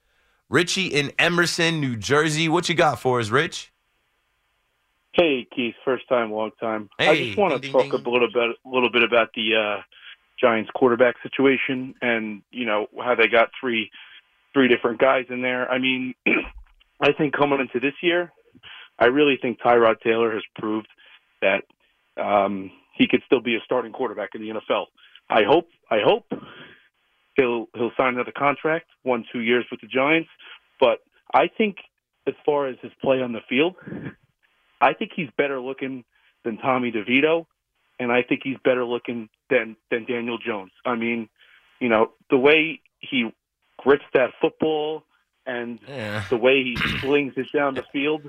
[0.48, 2.48] Richie in Emerson, New Jersey.
[2.48, 3.72] What you got for us, Rich?
[5.12, 6.88] Hey Keith, first time, long time.
[6.98, 9.54] Hey, I just want to talk ding, a little bit, a little bit about the
[9.54, 9.82] uh,
[10.40, 13.90] Giants quarterback situation, and you know how they got three,
[14.54, 15.70] three different guys in there.
[15.70, 16.14] I mean,
[17.00, 18.32] I think coming into this year,
[18.98, 20.88] I really think Tyrod Taylor has proved
[21.40, 21.64] that
[22.20, 24.86] um, he could still be a starting quarterback in the NFL.
[25.28, 26.26] I hope, I hope
[27.36, 30.28] he'll he'll sign another contract, one two years with the Giants.
[30.78, 30.98] But
[31.32, 31.76] I think
[32.26, 33.76] as far as his play on the field,
[34.80, 36.04] I think he's better looking
[36.44, 37.46] than Tommy DeVito,
[38.00, 40.72] and I think he's better looking than than Daniel Jones.
[40.84, 41.28] I mean,
[41.78, 43.30] you know, the way he
[43.78, 45.04] grits that football
[45.46, 46.24] and Yeah.
[46.28, 48.22] the way he slings it down the field.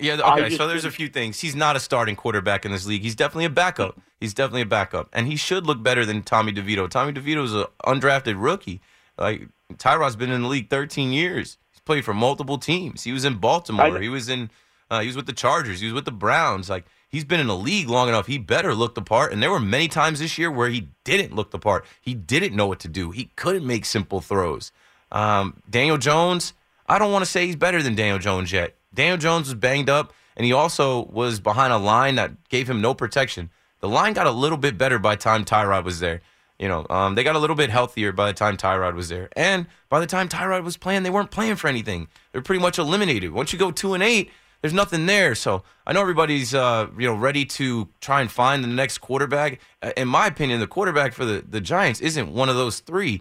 [0.00, 0.50] Yeah, okay.
[0.50, 1.40] So there's a few things.
[1.40, 3.02] He's not a starting quarterback in this league.
[3.02, 3.98] He's definitely a backup.
[4.20, 6.88] He's definitely a backup, and he should look better than Tommy DeVito.
[6.90, 8.80] Tommy DeVito is an undrafted rookie.
[9.18, 11.58] Like Tyrod's been in the league 13 years.
[11.72, 13.04] He's played for multiple teams.
[13.04, 14.00] He was in Baltimore.
[14.00, 14.50] He was in.
[14.90, 15.80] Uh, he was with the Chargers.
[15.80, 16.68] He was with the Browns.
[16.70, 16.84] Like
[17.16, 18.26] he's been in the league long enough.
[18.26, 19.32] He better look the part.
[19.32, 21.86] And there were many times this year where he didn't look the part.
[22.02, 23.10] He didn't know what to do.
[23.10, 24.70] He couldn't make simple throws.
[25.10, 26.52] Um, Daniel Jones,
[26.86, 28.76] I don't want to say he's better than Daniel Jones yet.
[28.92, 32.82] Daniel Jones was banged up, and he also was behind a line that gave him
[32.82, 33.48] no protection.
[33.80, 36.20] The line got a little bit better by the time Tyrod was there.
[36.58, 39.30] You know, um, they got a little bit healthier by the time Tyrod was there,
[39.36, 42.08] and by the time Tyrod was playing, they weren't playing for anything.
[42.32, 43.32] They're pretty much eliminated.
[43.32, 45.34] Once you go two and eight, there's nothing there.
[45.34, 49.60] So I know everybody's uh, you know ready to try and find the next quarterback.
[49.82, 53.20] Uh, In my opinion, the quarterback for the, the Giants isn't one of those three.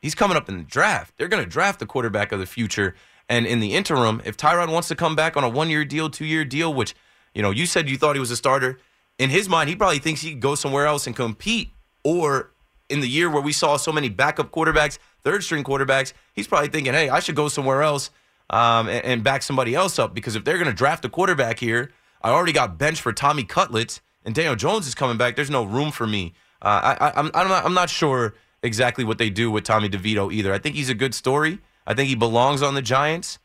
[0.00, 1.14] He's coming up in the draft.
[1.16, 2.96] They're going to draft the quarterback of the future.
[3.28, 6.10] And in the interim, if Tyrod wants to come back on a one year deal,
[6.10, 6.94] two year deal, which
[7.34, 8.78] you know you said you thought he was a starter,
[9.18, 11.70] in his mind he probably thinks he could go somewhere else and compete.
[12.04, 12.50] Or
[12.88, 16.68] in the year where we saw so many backup quarterbacks, third string quarterbacks, he's probably
[16.68, 18.10] thinking, hey, I should go somewhere else
[18.52, 21.58] um, and, and back somebody else up because if they're going to draft a quarterback
[21.58, 21.90] here,
[22.22, 25.34] I already got benched for Tommy Cutlets and Daniel Jones is coming back.
[25.34, 26.34] There's no room for me.
[26.60, 30.52] Uh, I, I'm, not, I'm not sure exactly what they do with Tommy DeVito either.
[30.52, 31.58] I think he's a good story.
[31.86, 33.40] I think he belongs on the Giants.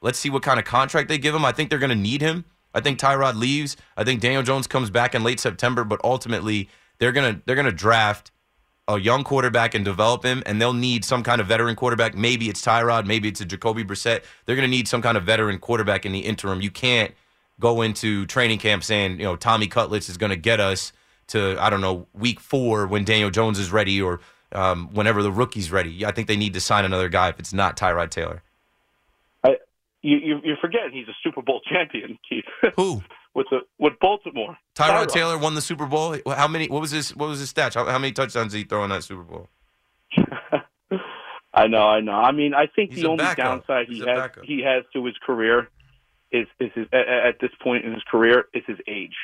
[0.00, 1.44] Let's see what kind of contract they give him.
[1.44, 2.46] I think they're going to need him.
[2.74, 3.76] I think Tyrod leaves.
[3.96, 7.72] I think Daniel Jones comes back in late September, but ultimately they're gonna they're gonna
[7.72, 8.30] draft
[8.88, 12.14] a young quarterback and develop him, and they'll need some kind of veteran quarterback.
[12.14, 14.22] Maybe it's Tyrod, maybe it's a Jacoby Brissett.
[14.46, 16.62] They're going to need some kind of veteran quarterback in the interim.
[16.62, 17.14] You can't
[17.60, 20.92] go into training camp saying, you know, Tommy Cutlets is going to get us
[21.28, 24.20] to, I don't know, week four when Daniel Jones is ready or
[24.52, 26.06] um, whenever the rookie's ready.
[26.06, 28.42] I think they need to sign another guy if it's not Tyrod Taylor.
[29.44, 29.56] I,
[30.00, 32.44] you, you, you're forgetting he's a Super Bowl champion, Keith.
[32.76, 33.02] Who?
[33.38, 34.56] with the with Baltimore.
[34.74, 36.16] Tyrod Taylor won the Super Bowl.
[36.26, 36.68] How many?
[36.68, 37.14] What was his?
[37.16, 37.74] What was his stats?
[37.74, 39.48] How, how many touchdowns did he throw in that Super Bowl?
[41.54, 42.12] I know, I know.
[42.12, 43.66] I mean, I think He's the only backup.
[43.66, 44.44] downside He's he has backup.
[44.44, 45.68] he has to his career
[46.30, 49.16] is is his, at, at this point in his career is his age.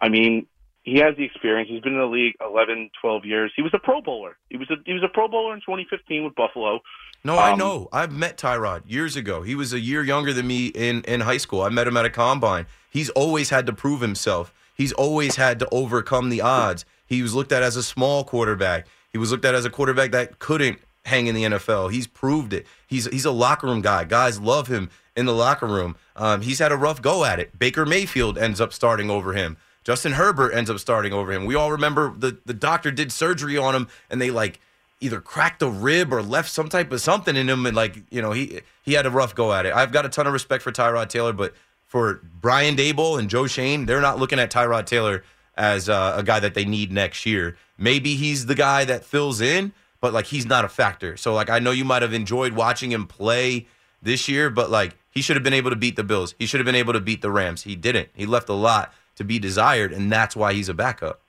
[0.00, 0.46] I mean,
[0.82, 1.68] he has the experience.
[1.70, 3.52] He's been in the league 11, 12 years.
[3.54, 4.36] He was a Pro Bowler.
[4.48, 6.80] He was a he was a Pro Bowler in 2015 with Buffalo.
[7.24, 7.88] No, I Um, know.
[7.92, 9.42] I've met Tyrod years ago.
[9.42, 11.60] He was a year younger than me in, in high school.
[11.62, 12.66] I met him at a combine.
[12.90, 14.52] He's always had to prove himself.
[14.74, 16.84] He's always had to overcome the odds.
[17.06, 18.86] He was looked at as a small quarterback.
[19.10, 21.92] He was looked at as a quarterback that couldn't hang in the NFL.
[21.92, 22.66] He's proved it.
[22.86, 24.04] He's he's a locker room guy.
[24.04, 25.96] Guys love him in the locker room.
[26.16, 27.58] Um, he's had a rough go at it.
[27.58, 29.56] Baker Mayfield ends up starting over him.
[29.82, 31.46] Justin Herbert ends up starting over him.
[31.46, 34.60] We all remember the the doctor did surgery on him, and they like
[35.00, 38.20] either cracked a rib or left some type of something in him, and like you
[38.20, 39.74] know he he had a rough go at it.
[39.74, 41.54] I've got a ton of respect for Tyrod Taylor, but
[41.90, 45.24] for Brian Daboll and Joe Schoen, they're not looking at Tyrod Taylor
[45.56, 47.56] as uh, a guy that they need next year.
[47.76, 51.16] Maybe he's the guy that fills in, but like he's not a factor.
[51.16, 53.66] So like I know you might have enjoyed watching him play
[54.00, 56.36] this year, but like he should have been able to beat the Bills.
[56.38, 57.64] He should have been able to beat the Rams.
[57.64, 58.10] He didn't.
[58.14, 61.20] He left a lot to be desired, and that's why he's a backup.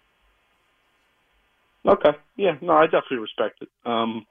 [1.87, 2.11] Okay.
[2.35, 2.57] Yeah.
[2.61, 3.69] No, I definitely respect it.
[3.83, 4.27] Um,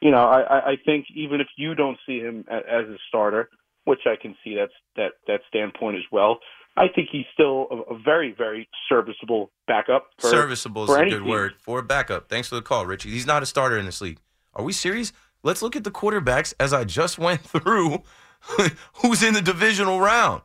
[0.00, 3.50] you know, I, I- I think even if you don't see him as a starter,
[3.88, 6.40] which I can see that's that that standpoint as well,
[6.76, 10.10] I think he's still a, a very very serviceable backup.
[10.18, 11.26] For, Serviceable is a good team.
[11.26, 12.28] word for a backup.
[12.28, 13.10] Thanks for the call, Richie.
[13.10, 14.18] He's not a starter in this league.
[14.52, 15.14] Are we serious?
[15.42, 18.02] Let's look at the quarterbacks as I just went through
[18.96, 20.42] who's in the divisional round.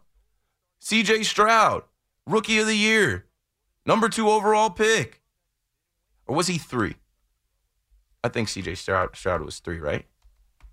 [0.81, 1.83] CJ Stroud,
[2.25, 3.25] rookie of the year,
[3.85, 5.21] number two overall pick.
[6.25, 6.95] Or was he three?
[8.23, 10.05] I think CJ Stroud, Stroud was three, right?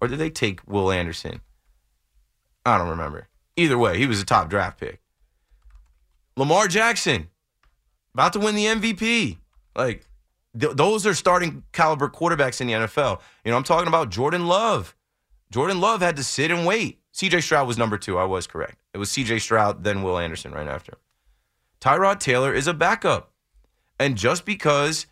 [0.01, 1.41] Or did they take Will Anderson?
[2.65, 3.29] I don't remember.
[3.57, 5.01] Either way, he was a top draft pick.
[6.37, 7.29] Lamar Jackson,
[8.15, 9.39] about to win the MVP.
[9.77, 10.07] Like
[10.59, 13.21] th- those are starting caliber quarterbacks in the NFL.
[13.45, 14.97] You know, I'm talking about Jordan Love.
[15.51, 17.01] Jordan Love had to sit and wait.
[17.13, 18.19] CJ Stroud was number two.
[18.19, 18.79] I was correct.
[18.95, 20.95] It was CJ Stroud, then Will Anderson right after.
[21.81, 23.33] Tyrod Taylor is a backup.
[23.99, 25.07] And just because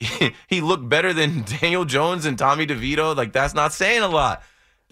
[0.48, 4.42] he looked better than Daniel Jones and Tommy DeVito, like that's not saying a lot.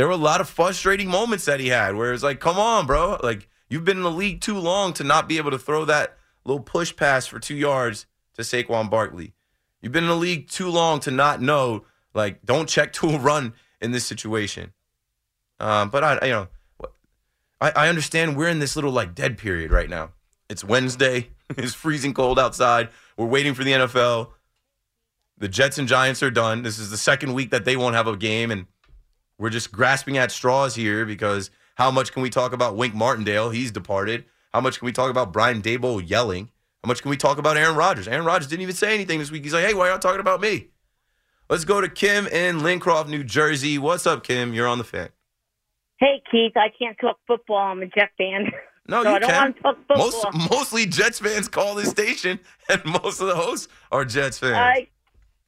[0.00, 2.86] There were a lot of frustrating moments that he had where it's like, come on,
[2.86, 3.18] bro.
[3.22, 6.16] Like you've been in the league too long to not be able to throw that
[6.46, 9.34] little push pass for two yards to Saquon Barkley.
[9.82, 11.84] You've been in the league too long to not know,
[12.14, 14.72] like, don't check to a run in this situation.
[15.58, 16.48] Um, but I, you know,
[17.60, 20.12] I, I understand we're in this little like dead period right now.
[20.48, 21.28] It's Wednesday.
[21.58, 22.88] It's freezing cold outside.
[23.18, 24.30] We're waiting for the NFL.
[25.36, 26.62] The Jets and Giants are done.
[26.62, 28.66] This is the second week that they won't have a game, and
[29.40, 33.50] we're just grasping at straws here because how much can we talk about Wink Martindale?
[33.50, 34.26] He's departed.
[34.52, 36.50] How much can we talk about Brian Daboll yelling?
[36.84, 38.06] How much can we talk about Aaron Rodgers?
[38.06, 39.42] Aaron Rodgers didn't even say anything this week.
[39.42, 40.68] He's like, hey, why y'all talking about me?
[41.48, 43.78] Let's go to Kim in Lincroft, New Jersey.
[43.78, 44.52] What's up, Kim?
[44.52, 45.08] You're on the fan.
[45.98, 47.58] Hey, Keith, I can't talk football.
[47.58, 48.52] I'm a Jet fan.
[48.86, 49.42] No, so you I don't can.
[49.42, 49.96] want to talk football.
[49.98, 54.56] Most, mostly Jets fans call this station, and most of the hosts are Jets fans.
[54.56, 54.88] I,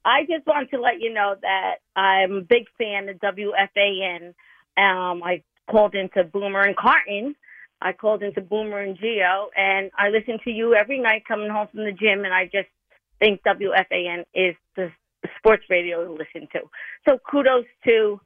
[0.05, 4.35] I just want to let you know that I'm a big fan of WFAN.
[4.77, 7.35] Um, I called into Boomer and Carton.
[7.81, 11.69] I called into Boomer and Geo, and I listen to you every night coming home
[11.73, 12.69] from the gym, and I just
[13.19, 14.91] think WFAN is the
[15.39, 16.61] sports radio to listen to.
[17.09, 18.21] So kudos to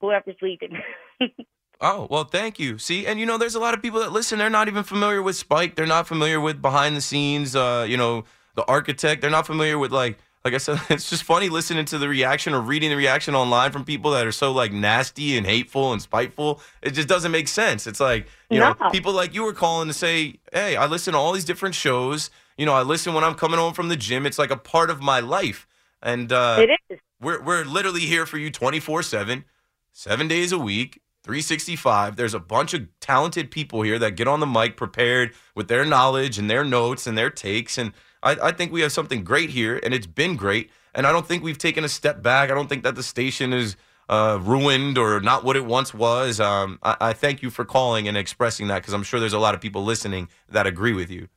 [0.00, 0.78] whoever's leading.
[1.78, 2.78] Oh, well, thank you.
[2.78, 4.38] See, and you know, there's a lot of people that listen.
[4.38, 5.74] They're not even familiar with Spike.
[5.74, 8.24] They're not familiar with behind the scenes, uh, you know,
[8.54, 9.20] the architect.
[9.20, 10.16] They're not familiar with, like,
[10.46, 13.72] like I said, it's just funny listening to the reaction or reading the reaction online
[13.72, 16.60] from people that are so, like, nasty and hateful and spiteful.
[16.82, 17.88] It just doesn't make sense.
[17.88, 21.18] It's like, you know, people like you were calling to say, hey, I listen to
[21.18, 22.30] all these different shows.
[22.56, 24.24] You know, I listen when I'm coming home from the gym.
[24.24, 25.66] It's like a part of my life.
[26.00, 27.00] And uh, it is.
[27.20, 29.42] we're we're literally here for you 24/7,
[29.90, 32.14] 7 days a week, 365.
[32.14, 35.84] There's a bunch of talented people here that get on the mic prepared with their
[35.84, 37.92] knowledge and their notes and their takes and
[38.26, 41.26] I, I think we have something great here and it's been great and I don't
[41.26, 42.50] think we've taken a step back.
[42.50, 43.76] I don't think that the station is
[44.08, 46.40] uh, ruined or not what it once was.
[46.40, 49.38] Um, I, I thank you for calling and expressing that because I'm sure there's a
[49.38, 51.28] lot of people listening that agree with you.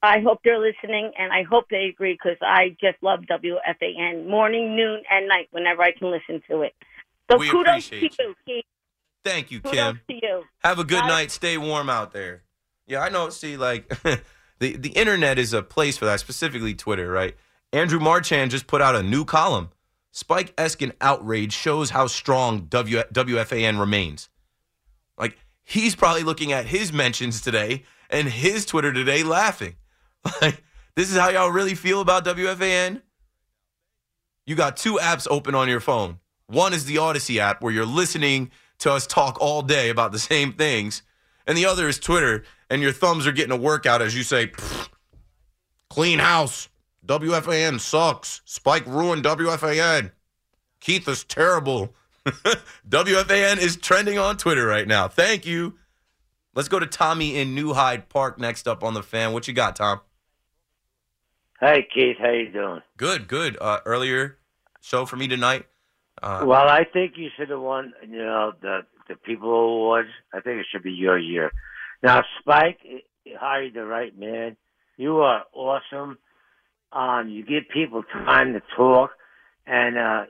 [0.00, 4.76] I hope they're listening, and I hope they agree because I just love WFAN morning,
[4.76, 6.72] noon, and night whenever I can listen to it.
[7.30, 8.64] So We kudos to you, Keith.
[9.24, 10.00] Thank you, Kudos Kim.
[10.08, 10.44] to you.
[10.60, 11.08] Have a good Bye.
[11.08, 11.30] night.
[11.32, 12.44] Stay warm out there.
[12.86, 13.28] Yeah, I know.
[13.30, 13.90] See, like
[14.58, 17.36] the the internet is a place for that, specifically Twitter, right?
[17.72, 19.70] Andrew Marchand just put out a new column.
[20.10, 24.28] Spike Eskin outrage shows how strong w, WFAN remains.
[25.18, 29.76] Like he's probably looking at his mentions today and his Twitter today, laughing.
[30.42, 30.62] Like
[30.96, 33.02] this is how y'all really feel about WFAN.
[34.46, 36.18] You got two apps open on your phone.
[36.48, 38.50] One is the Audacy app where you're listening
[38.80, 41.02] to us talk all day about the same things,
[41.46, 44.52] and the other is Twitter, and your thumbs are getting a workout as you say,
[45.90, 46.68] "Clean house,
[47.06, 48.42] WFAN sucks.
[48.44, 50.12] Spike ruined WFAN.
[50.80, 51.94] Keith is terrible."
[52.88, 55.08] WFAN is trending on Twitter right now.
[55.08, 55.78] Thank you.
[56.54, 59.32] Let's go to Tommy in New Hyde Park next up on the fan.
[59.32, 60.00] What you got, Tom?
[61.60, 62.82] Hey Keith, how you doing?
[62.96, 63.56] Good, good.
[63.60, 64.38] Uh, earlier
[64.80, 65.66] show for me tonight.
[66.22, 67.92] Uh, well, I think you should have won.
[68.02, 70.10] You know the the People Awards.
[70.32, 71.52] I think it should be your year.
[72.02, 72.78] Now, Spike
[73.28, 74.56] you hired the right man.
[74.96, 76.18] You are awesome.
[76.92, 79.10] Um, you give people time to talk,
[79.66, 80.24] and uh,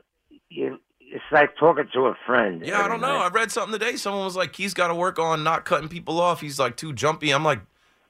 [0.49, 2.61] you, it's like talking to a friend.
[2.65, 3.17] Yeah, I don't know.
[3.17, 3.95] I read something today.
[3.95, 6.41] Someone was like, he's got to work on not cutting people off.
[6.41, 7.31] He's like too jumpy.
[7.31, 7.61] I'm like,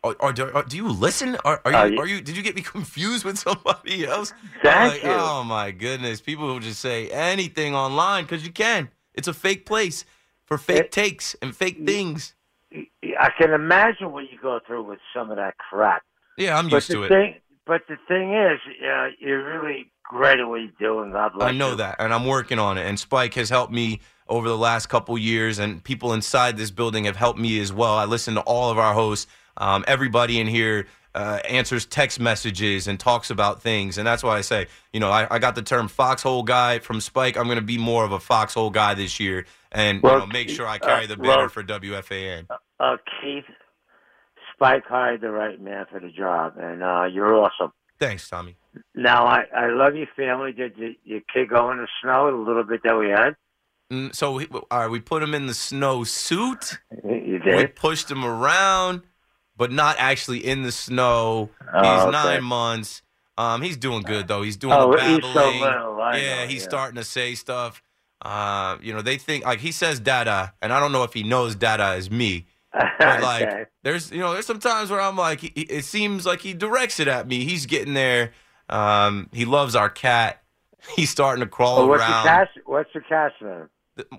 [0.03, 1.37] are, are, do, are- do you listen?
[1.45, 1.77] Are, are you?
[1.77, 2.21] Uh, y- are you?
[2.21, 4.33] Did you get me confused with somebody else?
[4.63, 5.11] Thank like, you.
[5.11, 6.21] Oh my goodness!
[6.21, 8.89] People will just say anything online because you can.
[9.13, 10.05] It's a fake place
[10.45, 12.33] for fake It- takes and fake things.
[12.73, 16.03] I can imagine what you go through with some of that crap.
[16.37, 17.09] Yeah, I'm but used to it.
[17.09, 21.11] thing, but the thing is, uh, you're really great at what you're doing.
[21.11, 21.75] God bless I know you.
[21.77, 22.85] that, and I'm working on it.
[22.85, 27.05] And Spike has helped me over the last couple years, and people inside this building
[27.05, 27.95] have helped me as well.
[27.95, 29.27] I listen to all of our hosts.
[29.57, 34.37] Um, everybody in here uh, answers text messages and talks about things, and that's why
[34.37, 37.37] I say, you know, I, I got the term foxhole guy from Spike.
[37.37, 40.25] I'm going to be more of a foxhole guy this year, and Well, you know,
[40.27, 42.47] make sure I carry the uh, banner well- for WFAN.
[42.79, 43.43] Uh, Keith,
[44.53, 47.71] Spike hired the right man for the job, and uh, you're awesome.
[47.99, 48.55] Thanks, Tommy.
[48.95, 50.53] Now, I, I love your family.
[50.53, 53.35] Did your, your kid go in the snow a little bit that we had?
[53.91, 56.77] Mm, So, we, all right, we put him in the snow suit.
[57.03, 59.01] You We pushed him around,
[59.59, 61.49] but not actually in the snow.
[61.71, 62.11] Oh, he's okay.
[62.11, 63.03] nine months.
[63.37, 64.41] Um, he's doing good though.
[64.41, 65.33] He's doing Oh, the he's babbling.
[65.33, 66.01] so little.
[66.01, 66.67] I yeah, know, he's yeah.
[66.69, 67.83] starting to say stuff.
[68.21, 71.23] Uh, you know, they think like he says "dada," and I don't know if he
[71.23, 72.47] knows "dada" is me.
[72.73, 73.65] But like, Okay.
[73.83, 76.99] there's you know, there's some times where I'm like, he, it seems like he directs
[76.99, 77.45] it at me.
[77.45, 78.31] He's getting there.
[78.69, 80.41] Um, he loves our cat.
[80.95, 82.23] He's starting to crawl Oh, what's around.
[82.25, 83.69] your cat's What's your cat's name?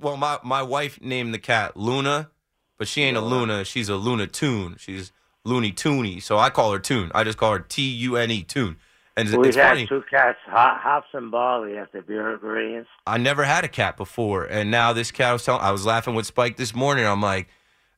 [0.01, 2.30] Well, my my wife named the cat Luna,
[2.78, 3.64] but she ain't a Luna.
[3.64, 4.76] She's a Luna Tune.
[4.78, 5.12] She's
[5.45, 6.22] Looney Toony.
[6.22, 7.11] So I call her Tune.
[7.14, 8.76] I just call her T U N E Tune.
[9.16, 9.86] And it's, we it's had funny.
[9.86, 12.88] two cats, Hop- Hops and Barley, after beer ingredients.
[13.07, 15.61] I never had a cat before, and now this cat I was telling.
[15.62, 17.05] I was laughing with Spike this morning.
[17.05, 17.49] I'm like,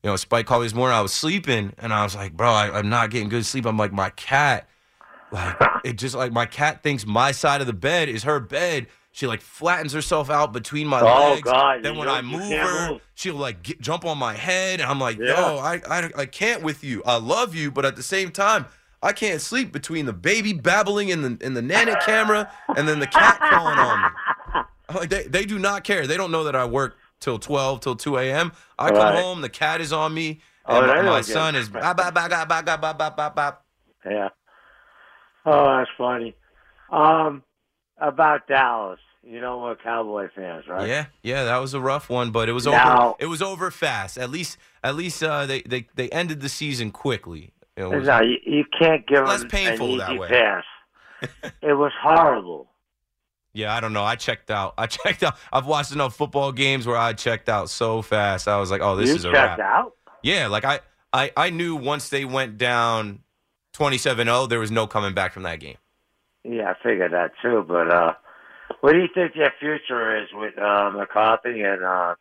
[0.01, 0.97] you know, Spike called me this morning.
[0.97, 3.65] I was sleeping, and I was like, bro, I, I'm not getting good sleep.
[3.65, 4.67] I'm like, my cat,
[5.31, 8.87] like, it just like my cat thinks my side of the bed is her bed.
[9.13, 11.45] She like flattens herself out between my Oh, legs.
[11.45, 13.01] God, Then when I move her, move.
[13.15, 15.25] she'll like get, jump on my head, and I'm like, Yeah.
[15.25, 17.03] yo, I, I I can't with you.
[17.05, 18.67] I love you, but at the same time.
[19.03, 22.99] I can't sleep between the baby babbling in the in the nana camera and then
[22.99, 24.19] the cat calling on me.
[24.89, 26.07] I'm Like they, they do not care.
[26.07, 28.53] They don't know that I work till twelve till two a.m.
[28.79, 29.11] I come Right.
[29.11, 32.13] home, the cat is on me, Oh, and they my, my son is bop, bop,
[32.13, 33.65] bop, bop, bop, bop, bop, bop.
[34.05, 34.29] Yeah.
[35.45, 36.35] Oh, that's funny.
[36.91, 37.43] Um,
[38.07, 38.99] about Dallas.
[39.25, 40.85] You know we're Cowboy fans, right?
[40.87, 43.15] Yeah, yeah, that was a rough one, but it was Now- over.
[43.19, 44.17] It was over fast.
[44.17, 47.53] At least, at least uh, they, they they ended the season quickly.
[47.77, 50.27] It was, no, you, you can't give Less them painful an that easy way.
[50.27, 50.63] pass.
[51.61, 52.67] it was horrible.
[53.53, 54.03] yeah, I don't know.
[54.03, 54.73] I checked out.
[54.77, 55.37] I checked out.
[55.53, 58.47] I've watched enough football games where I checked out so fast.
[58.49, 59.59] I was like, oh, this you is a checked wrap.
[59.59, 59.93] out.
[60.21, 60.81] Yeah, like I,
[61.13, 63.19] I, I knew once they went down
[63.73, 65.77] 27-0, there was no coming back from that game.
[66.43, 67.63] Yeah, I figured that too.
[67.67, 68.13] But uh,
[68.81, 72.15] what do you think their future is with uh, McCarthy and uh,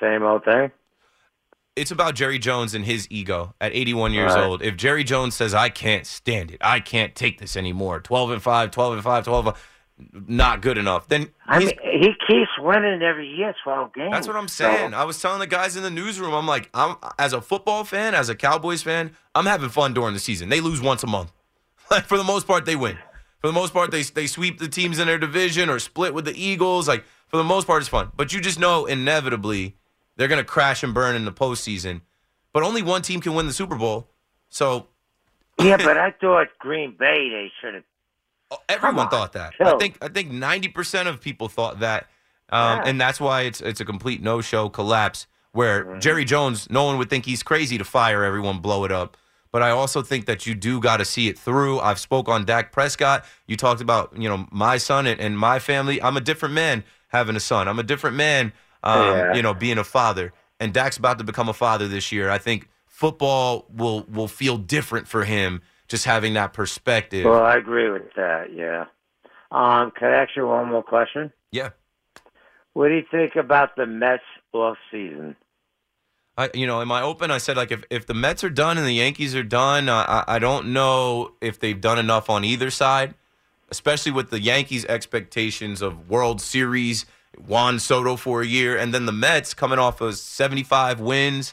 [0.00, 0.70] same old thing?
[1.74, 4.44] It's about Jerry Jones and his ego at 81 years Right.
[4.44, 4.62] old.
[4.62, 8.42] If Jerry Jones says, I can't stand it, I can't take this anymore, 12 and
[8.42, 9.56] 5, 12 and 5, 12 and
[10.28, 14.10] not good enough, then I mean, he keeps winning every year, twelve games.
[14.12, 14.92] That's what I'm So- saying.
[14.94, 18.14] I was telling the guys in the newsroom, I'm like, I'm as a football fan,
[18.14, 20.48] as a Cowboys fan, I'm having fun during the season.
[20.50, 21.32] They lose once a month.
[21.92, 22.98] Like for the most part, they win.
[23.40, 26.24] For the most part, they they sweep the teams in their division or split with
[26.24, 26.88] the Eagles.
[26.88, 28.10] Like for the most part, it's fun.
[28.16, 29.76] But you just know inevitably
[30.16, 32.00] they're gonna crash and burn in the postseason.
[32.52, 34.08] But only one team can win the Super Bowl.
[34.48, 34.88] So
[35.60, 37.84] yeah, but I thought Green Bay they should have.
[38.68, 39.54] Everyone thought that.
[39.60, 42.08] I think I think ninety percent of people thought that,
[42.50, 42.82] um, Yeah.
[42.86, 45.26] and that's why it's it's a complete no show collapse.
[45.52, 49.18] Where Jerry Jones, no one would think he's crazy to fire everyone, blow it up.
[49.52, 51.78] But I also think that you do got to see it through.
[51.78, 53.26] I've spoke on Dak Prescott.
[53.46, 56.02] You talked about you know my son and, and my family.
[56.02, 57.68] I'm a different man having a son.
[57.68, 59.34] I'm a different man, um, Yeah.
[59.34, 60.32] you know, being a father.
[60.58, 62.30] And Dak's about to become a father this year.
[62.30, 67.26] I think football will will feel different for him just having that perspective.
[67.26, 68.54] Well, I agree with that.
[68.54, 68.86] Yeah.
[69.50, 71.30] Um, can I ask you one more question?
[71.50, 71.70] Yeah.
[72.72, 74.22] What do you think about the Mets
[74.54, 75.36] off season?
[76.36, 78.78] I, you know, in my open, I said like if, if the Mets are done
[78.78, 82.70] and the Yankees are done, I I don't know if they've done enough on either
[82.70, 83.14] side,
[83.70, 87.04] especially with the Yankees' expectations of World Series,
[87.46, 91.52] Juan Soto for a year, and then the Mets coming off of 75 wins,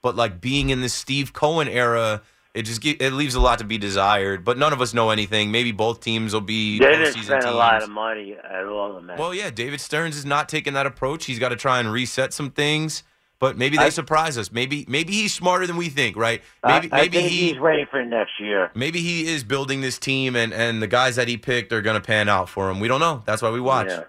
[0.00, 2.22] but like being in this Steve Cohen era,
[2.54, 4.44] it just ge- it leaves a lot to be desired.
[4.44, 5.50] But none of us know anything.
[5.50, 8.94] Maybe both teams will be They didn't spend a lot of money at all.
[8.94, 9.18] The Mets.
[9.18, 11.26] Well, yeah, David Stearns is not taking that approach.
[11.26, 13.02] He's got to try and reset some things.
[13.40, 14.52] But maybe they I- surprise us.
[14.52, 16.42] Maybe maybe he's smarter than we think, right?
[16.64, 18.70] Maybe I, maybe think he he's ready for next year.
[18.74, 22.00] maybe he is building this team and and the guys that he picked are going
[22.00, 22.78] to pan out for him.
[22.80, 23.22] We don't know.
[23.26, 23.88] That's why we watch.
[23.88, 24.04] Yeah.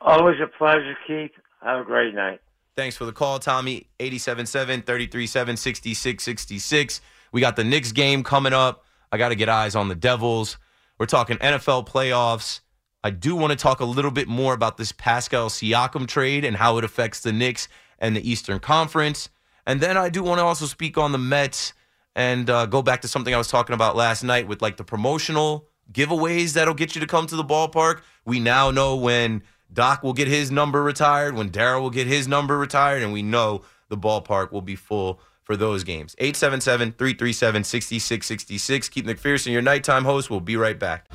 [0.00, 1.30] Always a pleasure, Keith.
[1.62, 2.40] Have a great night.
[2.76, 3.86] Thanks for the call, Tommy.
[4.00, 7.00] 877 337 6666.
[7.32, 8.84] We got the Knicks game coming up.
[9.12, 10.58] I got to get eyes on the Devils.
[10.98, 12.60] We're talking NFL playoffs.
[13.04, 16.56] I do want to talk a little bit more about this Pascal Siakam trade and
[16.56, 17.68] how it affects the Knicks
[18.04, 19.30] and the Eastern Conference.
[19.66, 21.72] And then I do want to also speak on the Mets
[22.14, 24.84] and uh, go back to something I was talking about last night with like the
[24.84, 28.02] promotional giveaways that'll get you to come to the ballpark.
[28.26, 29.42] We now know when
[29.72, 33.22] Doc will get his number retired, when Daryl will get his number retired, and we
[33.22, 36.14] know the ballpark will be full for those games.
[36.18, 38.88] 877 337 6666.
[38.90, 40.28] Keith McPherson, your nighttime host.
[40.28, 41.06] We'll be right back.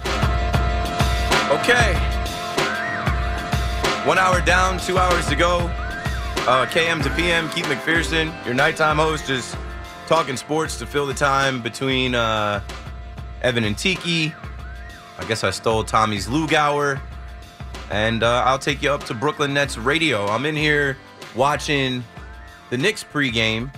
[1.52, 1.94] Okay.
[4.08, 5.72] One hour down, two hours to go.
[6.50, 9.56] Uh, KM to PM, Keith McPherson, your nighttime host, just
[10.08, 12.60] talking sports to fill the time between uh,
[13.44, 14.34] Evan and Tiki.
[15.20, 17.00] I guess I stole Tommy's Lugauer.
[17.92, 20.26] And uh, I'll take you up to Brooklyn Nets radio.
[20.26, 20.98] I'm in here
[21.36, 22.04] watching
[22.72, 23.72] the Knicks pregame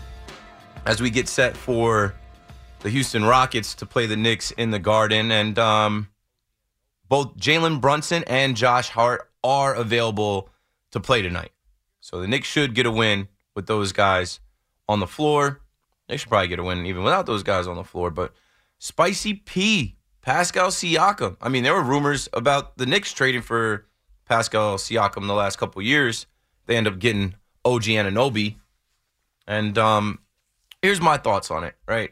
[0.86, 2.16] as we get set for
[2.80, 5.30] the Houston Rockets to play the Knicks in the Garden.
[5.30, 6.08] And um,
[7.10, 10.48] both Jalen Brunson and Josh Hart are available
[10.92, 11.52] to play tonight.
[12.02, 14.40] So the Knicks should get a win with those guys
[14.90, 15.62] on the floor.
[16.08, 18.12] They should probably get a win even without those guys on the floor.
[18.12, 18.34] But
[18.80, 21.38] Spicy P, Pascal Siakam.
[21.42, 23.86] I mean, there were rumors about the Knicks trading for
[24.26, 26.26] Pascal Siakam the last couple years.
[26.66, 28.56] They end up getting OG Anunoby.
[29.48, 30.20] And um,
[30.82, 32.12] here's my thoughts on it, right?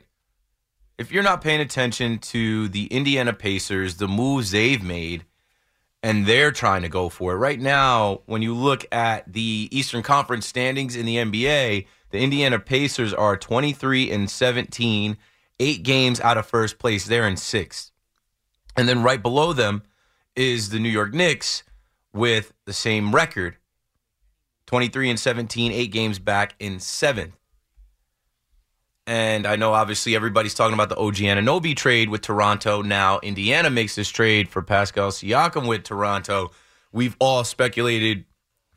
[0.98, 5.26] If you're not paying attention to the Indiana Pacers, the moves they've made,
[6.02, 7.38] and they're trying to go for it.
[7.38, 12.60] Right now, when you look at the Eastern Conference standings in the NBA, the Indiana
[12.60, 15.18] Pacers are 23 and 17,
[15.60, 17.06] eight games out of first place.
[17.06, 17.92] They're in sixth.
[18.78, 19.84] And then right below them
[20.36, 21.64] is the New York Knicks
[22.14, 23.58] with the same record
[24.68, 27.39] 23 and 17, eight games back in seventh.
[29.10, 32.84] And I know obviously everybody's talking about the OG Anunoby trade with Toronto.
[32.84, 36.52] Now Indiana makes this trade for Pascal Siakam with Toronto.
[36.92, 38.26] We've all speculated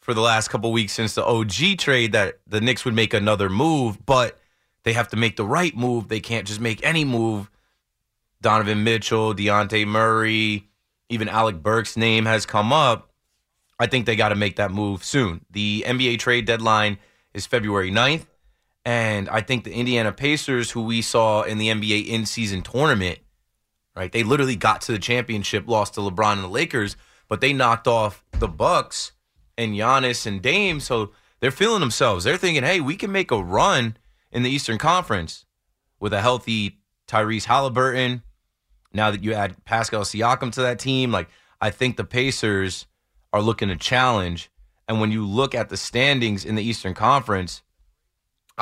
[0.00, 3.50] for the last couple weeks since the OG trade that the Knicks would make another
[3.50, 4.38] move, but
[4.84, 6.08] they have to make the right move.
[6.08, 7.50] They can't just make any move.
[8.40, 10.66] Donovan Mitchell, Dejounte Murray,
[11.10, 13.12] even Alec Burks' name has come up.
[13.78, 15.44] I think they got to make that move soon.
[15.50, 16.96] The NBA trade deadline
[17.34, 18.24] is February 9th.
[18.84, 23.20] And I think the Indiana Pacers, who we saw in the NBA in season tournament,
[23.94, 24.10] right?
[24.10, 26.96] They literally got to the championship, lost to LeBron and the Lakers,
[27.28, 29.12] but they knocked off the Bucks
[29.56, 30.80] and Giannis and Dame.
[30.80, 32.24] So they're feeling themselves.
[32.24, 33.96] They're thinking, hey, we can make a run
[34.32, 35.44] in the Eastern Conference
[36.00, 38.22] with a healthy Tyrese Halliburton.
[38.92, 41.28] Now that you add Pascal Siakam to that team, like
[41.60, 42.86] I think the Pacers
[43.32, 44.50] are looking to challenge.
[44.88, 47.62] And when you look at the standings in the Eastern Conference,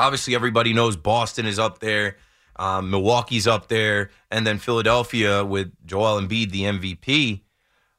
[0.01, 2.17] obviously everybody knows Boston is up there,
[2.57, 7.43] um, Milwaukee's up there, and then Philadelphia with Joel Embiid, the MVP.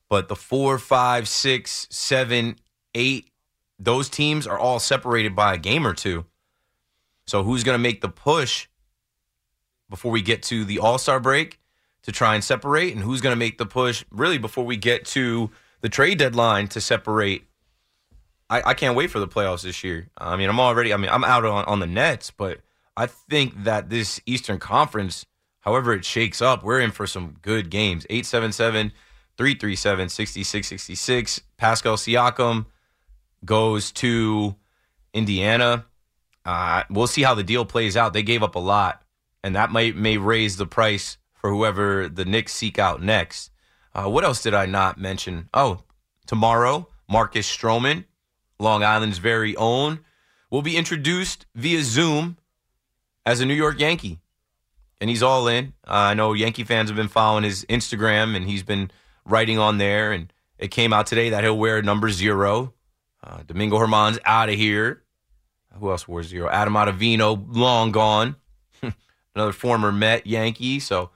[0.09, 2.57] But the four, five, six, seven,
[2.93, 3.31] eight,
[3.79, 6.25] those teams are all separated by a game or two.
[7.27, 8.67] So who's going to make the push
[9.89, 11.59] before we get to the All Star break
[12.03, 15.05] to try and separate, and who's going to make the push really before we get
[15.05, 17.45] to the trade deadline to separate?
[18.51, 20.09] I, I can't wait for the playoffs this year.
[20.17, 20.93] I mean, I'm already.
[20.93, 22.59] I mean, I'm out on, on the Nets, but
[22.97, 25.25] I think that this Eastern Conference,
[25.61, 28.05] however it shakes up, we're in for some good games.
[28.09, 28.91] 877
[29.37, 31.41] 337 6666.
[31.55, 32.65] Pascal Siakam
[33.45, 34.55] goes to
[35.13, 35.85] Indiana.
[36.43, 38.11] Uh, we'll see how the deal plays out.
[38.11, 39.01] They gave up a lot,
[39.45, 43.49] and that might may raise the price for whoever the Knicks seek out next.
[43.95, 45.47] Uh, what else did I not mention?
[45.53, 45.83] Oh,
[46.27, 48.05] tomorrow, Marcus Stroman,
[48.61, 49.99] Long Island's very own,
[50.49, 52.37] will be introduced via Zoom
[53.25, 54.19] as a New York Yankee.
[54.99, 55.73] And he's all in.
[55.87, 58.91] Uh, I know Yankee fans have been following his Instagram, and he's been
[59.25, 60.11] writing on there.
[60.11, 62.73] And it came out today that he'll wear number zero.
[63.23, 65.01] Uh, Domingo Germán's out of here.
[65.79, 66.49] Who else wore zero?
[66.49, 68.35] Adam Ottavino, long gone.
[69.35, 70.79] Another former Met Yankee.
[70.79, 71.09] So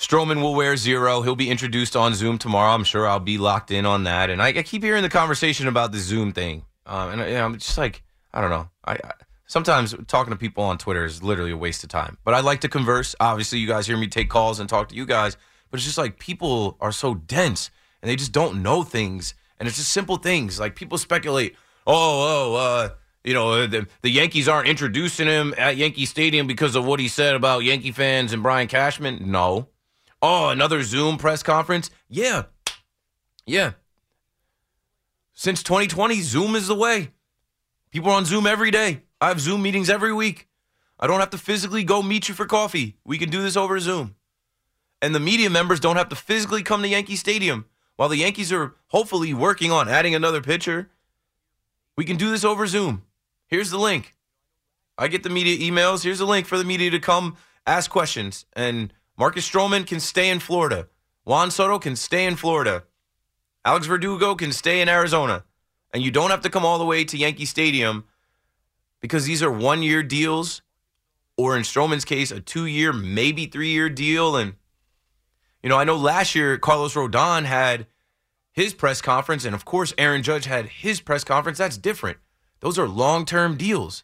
[0.00, 1.20] Stroman will wear zero.
[1.20, 2.70] He'll be introduced on Zoom tomorrow.
[2.70, 4.30] I'm sure I'll be locked in on that.
[4.30, 6.64] And I, I keep hearing the conversation about the Zoom thing.
[6.86, 8.70] Um, and know, I'm just like, I don't know.
[8.86, 9.12] I, I
[9.46, 12.16] sometimes talking to people on Twitter is literally a waste of time.
[12.24, 13.14] But I like to converse.
[13.20, 15.36] Obviously, you guys hear me take calls and talk to you guys.
[15.70, 17.70] But it's just like people are so dense
[18.00, 19.34] and they just don't know things.
[19.58, 20.58] And it's just simple things.
[20.58, 22.88] Like people speculate, oh, oh, uh,
[23.22, 27.08] you know, the, the Yankees aren't introducing him at Yankee Stadium because of what he
[27.08, 29.30] said about Yankee fans and Brian Cashman.
[29.30, 29.68] No.
[30.22, 31.90] Oh, another Zoom press conference?
[32.08, 32.44] Yeah.
[33.46, 33.72] Yeah.
[35.32, 37.12] Since 2020, Zoom is the way.
[37.90, 39.02] People are on Zoom every day.
[39.20, 40.48] I have Zoom meetings every week.
[40.98, 42.98] I don't have to physically go meet you for coffee.
[43.04, 44.16] We can do this over Zoom.
[45.00, 47.64] And the media members don't have to physically come to Yankee Stadium
[47.96, 50.90] while the Yankees are hopefully working on adding another pitcher.
[51.96, 53.02] We can do this over Zoom.
[53.46, 54.14] Here's the link.
[54.98, 56.04] I get the media emails.
[56.04, 58.44] Here's the link for the media to come ask questions.
[58.52, 60.88] And Marcus Stroman can stay in Florida.
[61.24, 62.84] Juan Soto can stay in Florida.
[63.66, 65.44] Alex Verdugo can stay in Arizona.
[65.92, 68.04] And you don't have to come all the way to Yankee Stadium
[68.98, 70.62] because these are one year deals,
[71.36, 74.36] or in Stroman's case, a two year, maybe three year deal.
[74.36, 74.54] And,
[75.62, 77.88] you know, I know last year Carlos Rodon had
[78.52, 81.58] his press conference, and of course, Aaron Judge had his press conference.
[81.58, 82.16] That's different.
[82.60, 84.02] Those are long term deals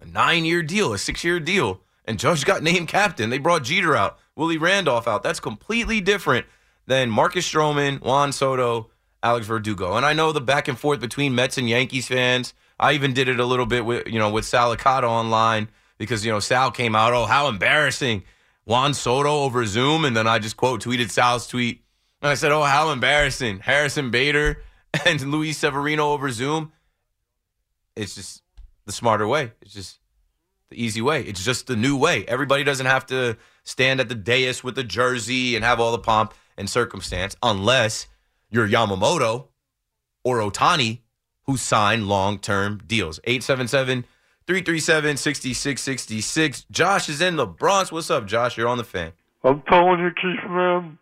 [0.00, 1.82] a nine year deal, a six year deal.
[2.06, 3.28] And Judge got named captain.
[3.28, 5.22] They brought Jeter out, Willie Randolph out.
[5.22, 6.46] That's completely different
[6.86, 8.90] than Marcus Stroman, Juan Soto,
[9.22, 9.96] Alex Verdugo.
[9.96, 12.54] And I know the back and forth between Mets and Yankees fans.
[12.80, 15.68] I even did it a little bit with, you know, with Sal Licata online
[15.98, 18.24] because, you know, Sal came out, oh, how embarrassing.
[18.64, 20.04] Juan Soto over Zoom.
[20.04, 21.82] And then I just quote tweeted Sal's tweet.
[22.20, 23.60] And I said, oh, how embarrassing.
[23.60, 24.62] Harrison Bader
[25.06, 26.72] and Luis Severino over Zoom.
[27.94, 28.42] It's just
[28.86, 29.52] the smarter way.
[29.60, 29.98] It's just
[30.72, 31.22] the easy way.
[31.22, 32.24] It's just the new way.
[32.26, 35.98] Everybody doesn't have to stand at the dais with the jersey and have all the
[35.98, 38.08] pomp and circumstance unless
[38.50, 39.48] you're Yamamoto
[40.24, 41.00] or Ohtani
[41.44, 43.20] who sign long term deals.
[43.24, 44.04] 877
[44.46, 46.66] 337 6666.
[46.70, 47.92] Josh is in the Bronx.
[47.92, 48.56] What's up, Josh?
[48.56, 49.12] You're on the fan.
[49.44, 50.98] I'm telling you, Keith, man,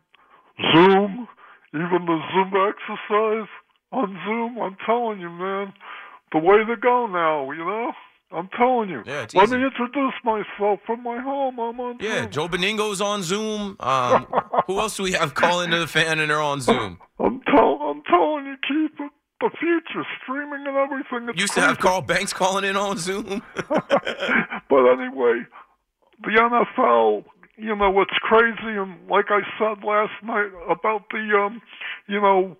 [0.73, 1.29] Zoom,
[1.75, 3.49] even the Zoom exercise
[3.93, 5.73] on Zoom, I'm telling you, man,
[6.33, 7.93] the way to go now, you know?
[8.33, 9.03] I'm telling you.
[9.07, 9.57] Yeah, it's Let easy.
[9.57, 11.59] me introduce myself from my home.
[11.59, 12.31] I'm on Yeah, Zoom.
[12.31, 13.77] Joe Benigno's on Zoom.
[13.81, 14.27] Um,
[14.67, 17.01] who else do we have calling to the fan and they're on Zoom?
[17.19, 19.09] I'm, tell- I'm telling you, Keith, the,
[19.41, 21.29] the future, streaming and everything.
[21.29, 21.89] It's Used to have crazy.
[21.89, 23.43] Carl Banks calling in on Zoom.
[24.69, 25.43] But anyway,
[26.23, 26.31] the
[26.79, 27.25] NFL,
[27.57, 28.57] you know, it's crazy.
[28.79, 31.61] And like I said last night about the, um,
[32.07, 32.57] you know,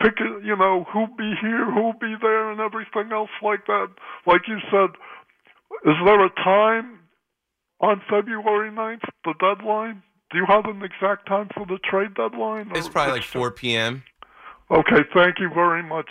[0.00, 3.88] pick, it- you know, who'll be here, who'll be there, and everything else like that.
[4.26, 4.90] Like you said,
[5.84, 7.00] is there a time
[7.80, 10.02] on February 9th, the deadline?
[10.30, 12.70] do you have an exact time for the trade deadline?
[12.74, 14.02] It's probably like 4 p.m.
[14.70, 16.10] Okay, thank you very much,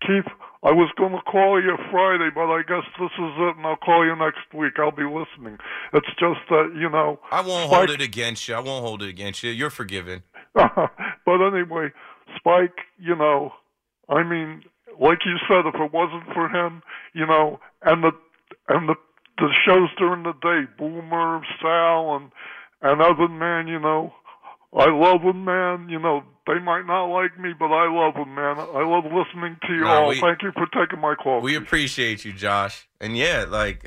[0.00, 0.30] Keith.
[0.62, 3.76] I was going to call you Friday, but I guess this is it, and I'll
[3.76, 4.74] call you next week.
[4.78, 5.58] I'll be listening.
[5.92, 7.18] It's just that you know.
[7.30, 8.54] I won't hold it against you.
[8.54, 9.50] I won't hold it against you.
[9.50, 10.22] You're forgiven.
[10.54, 10.70] but
[11.26, 11.92] anyway,
[12.36, 13.52] Spike, you know,
[14.08, 14.62] I mean,
[15.00, 18.12] like you said, if it wasn't for him, you know, and the
[18.68, 18.94] and the
[19.38, 22.30] the shows during the day, Boomer, Sal, and
[22.82, 24.12] and other man, you know,
[24.76, 25.88] I love them, man.
[25.88, 28.58] You know, they might not like me, but I love them, man.
[28.58, 30.08] I love listening to you No, all.
[30.08, 31.40] we- Thank you for taking my call.
[31.40, 32.88] We appreciate you, Josh.
[33.00, 33.86] And yeah, like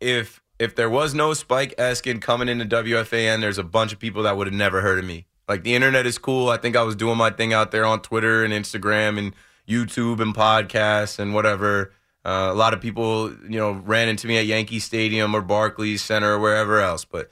[0.00, 4.22] if if there was no Spike Eskin coming into WFAN, there's a bunch of people
[4.24, 5.26] that would have never heard of me.
[5.48, 6.48] Like the internet is cool.
[6.48, 9.34] I think I was doing my thing out there on Twitter and Instagram and
[9.68, 11.92] YouTube and podcasts and whatever.
[12.24, 16.02] Uh, a lot of people, you know, ran into me at Yankee Stadium or Barclays
[16.02, 17.04] Center or wherever else.
[17.04, 17.28] But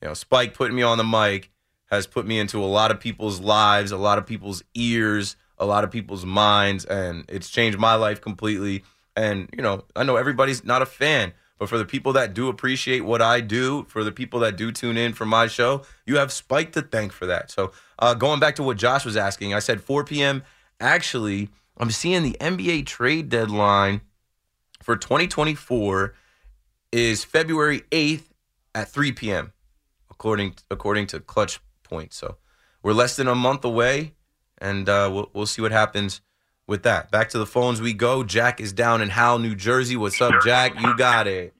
[0.00, 1.50] you know, Spike putting me on the mic
[1.86, 5.66] has put me into a lot of people's lives, a lot of people's ears, a
[5.66, 8.84] lot of people's minds, and it's changed my life completely.
[9.16, 12.48] And you know, I know everybody's not a fan, but for the people that do
[12.48, 16.16] appreciate what I do, for the people that do tune in for my show, you
[16.16, 17.50] have Spike to thank for that.
[17.50, 20.42] So, uh, going back to what Josh was asking, I said 4 p.m.
[20.80, 21.48] Actually,
[21.78, 24.02] I'm seeing the NBA trade deadline
[24.82, 26.14] for 2024
[26.92, 28.24] is February 8th
[28.74, 29.52] at 3 p.m.
[30.10, 32.12] according according to Clutch Point.
[32.12, 32.36] So
[32.82, 34.12] we're less than a month away,
[34.58, 36.20] and uh, we'll we'll see what happens
[36.66, 37.10] with that.
[37.10, 38.24] Back to the phones we go.
[38.24, 39.96] Jack is down in Howell, New Jersey.
[39.96, 40.80] What's up, Jack?
[40.80, 41.54] You got it.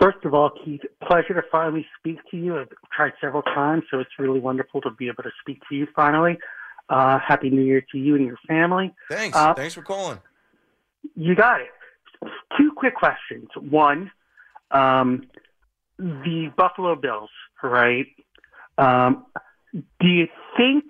[0.00, 2.58] First of all, Keith, pleasure to finally speak to you.
[2.58, 5.86] I've tried several times, so it's really wonderful to be able to speak to you
[5.94, 6.38] finally.
[6.88, 8.94] Uh, Happy New Year to you and your family.
[9.10, 9.36] Thanks.
[9.36, 10.18] Uh, Thanks for calling.
[11.14, 11.68] You got it.
[12.58, 13.48] Two quick questions.
[13.56, 14.10] One,
[14.70, 15.26] um,
[15.98, 17.30] the Buffalo Bills,
[17.62, 18.06] right?
[18.78, 19.26] Um,
[19.72, 20.84] do you think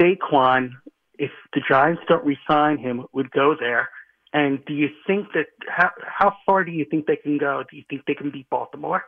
[0.00, 0.70] Saquon,
[1.18, 3.90] if the Giants don't resign him, would go there?
[4.32, 7.62] And do you think that how how far do you think they can go?
[7.70, 9.04] Do you think they can beat Baltimore?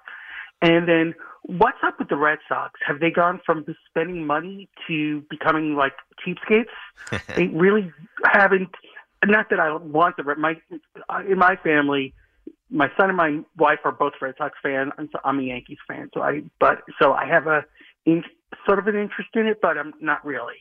[0.62, 2.80] And then what's up with the Red Sox?
[2.86, 5.92] Have they gone from spending money to becoming like
[6.26, 7.26] cheapskates?
[7.36, 7.92] they really
[8.32, 8.70] haven't.
[9.24, 10.22] Not that I want the.
[10.36, 10.56] My
[11.28, 12.14] in my family,
[12.70, 14.92] my son and my wife are both Red Sox fans.
[14.96, 17.64] I'm, I'm a Yankees fan, so I but so I have a
[18.06, 18.24] in,
[18.66, 20.56] sort of an interest in it, but I'm not really.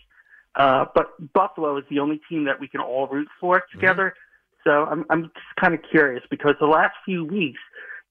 [0.59, 4.13] Uh, but Buffalo is the only team that we can all root for together.
[4.65, 7.59] So I'm I'm just kind of curious because the last few weeks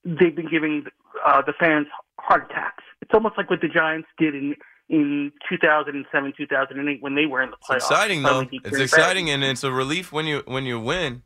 [0.03, 0.87] they've been giving
[1.27, 1.89] uh, the fans
[2.19, 2.83] heart attacks.
[3.03, 4.57] It's almost like what the Giants did in
[4.89, 7.77] in 2007, 2008 when they were in the playoffs.
[7.77, 8.47] It's exciting though.
[8.51, 11.23] It's exciting, and it's a relief when you when you win.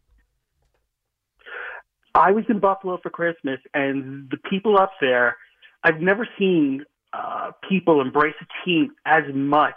[2.17, 5.37] I was in Buffalo for Christmas, and the people up there,
[5.85, 9.77] I've never seen uh, people embrace a team as much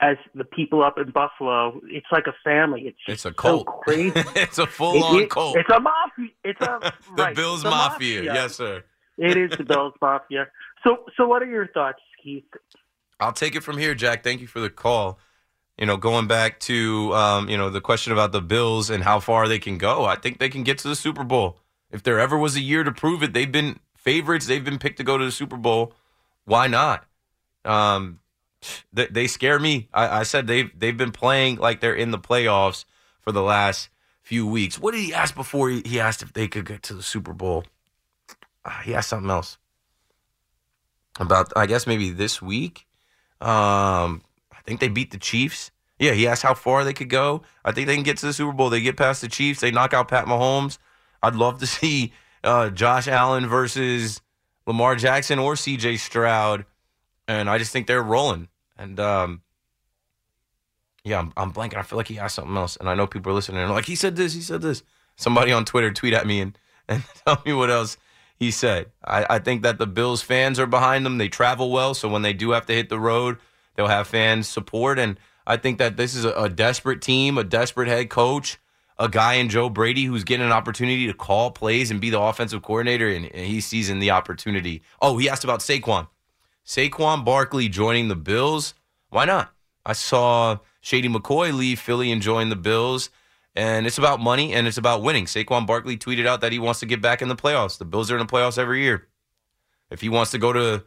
[0.00, 1.80] as the people up in Buffalo.
[1.88, 2.82] It's like a family.
[2.88, 3.66] It's It's a so cult.
[3.82, 4.12] crazy.
[4.34, 5.56] it's a full on It- it- cult.
[5.56, 6.28] It's a mafia.
[6.44, 6.78] It's a
[7.16, 8.22] the right, Bills it's a Mafia.
[8.24, 8.84] Yes, sir.
[9.18, 10.48] It is the Bills Mafia.
[10.84, 12.44] So, so what are your thoughts, Keith?
[13.18, 14.22] I'll take it from here, Jack.
[14.22, 15.18] Thank you for the call.
[15.78, 19.20] You know, going back to um, you know the question about the Bills and how
[19.20, 21.58] far they can go, I think they can get to the Super Bowl.
[21.90, 24.46] If there ever was a year to prove it, they've been favorites.
[24.46, 25.94] They've been picked to go to the Super Bowl.
[26.44, 27.04] Why not?
[27.64, 28.20] Um,
[28.92, 29.88] they, they scare me.
[29.92, 32.84] I, I said they've they've been playing like they're in the playoffs
[33.20, 33.88] for the last
[34.22, 34.78] few weeks.
[34.78, 37.64] What did he ask before he, asked if they could get to the Super Bowl?
[38.64, 39.58] Ah, he asked something else
[41.20, 42.86] about I guess maybe this week.
[43.40, 45.70] Um, I think they beat the Chiefs.
[45.98, 47.42] Yeah, he asked how far they could go.
[47.64, 48.68] I think they can get to the Super Bowl.
[48.68, 49.60] They get past the Chiefs.
[49.60, 50.78] They knock out Pat Mahomes.
[51.22, 52.12] I'd love to see
[52.44, 54.20] uh, Josh Allen versus
[54.66, 55.96] Lamar Jackson or C.J.
[55.96, 56.66] Stroud,
[57.28, 58.48] and I just think they're rolling.
[58.78, 59.42] And um,
[61.04, 61.76] yeah, I'm, I'm blanking.
[61.76, 63.62] I feel like he asked something else, and I know people are listening.
[63.62, 64.34] And like, he said this.
[64.34, 64.82] He said this.
[65.16, 66.58] Somebody on Twitter tweet at me and
[66.88, 67.96] and tell me what else
[68.38, 68.92] he said.
[69.04, 71.18] I, I think that the Bills fans are behind them.
[71.18, 73.38] They travel well, so when they do have to hit the road,
[73.74, 74.98] they'll have fans support.
[74.98, 78.58] And I think that this is a, a desperate team, a desperate head coach,
[78.98, 82.20] a guy in Joe Brady who's getting an opportunity to call plays and be the
[82.20, 84.82] offensive coordinator, and, and he's seizing the opportunity.
[85.00, 86.08] Oh, he asked about Saquon.
[86.66, 88.74] Saquon Barkley joining the Bills.
[89.10, 89.52] Why not?
[89.84, 93.08] I saw Shady McCoy leave Philly and join the Bills.
[93.54, 95.26] And it's about money and it's about winning.
[95.26, 97.78] Saquon Barkley tweeted out that he wants to get back in the playoffs.
[97.78, 99.06] The Bills are in the playoffs every year.
[99.90, 100.84] If he wants to go to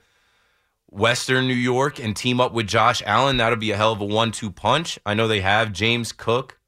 [0.88, 4.05] Western New York and team up with Josh Allen, that'll be a hell of a
[4.05, 4.99] one two punch.
[5.05, 6.59] I know they have James Cook,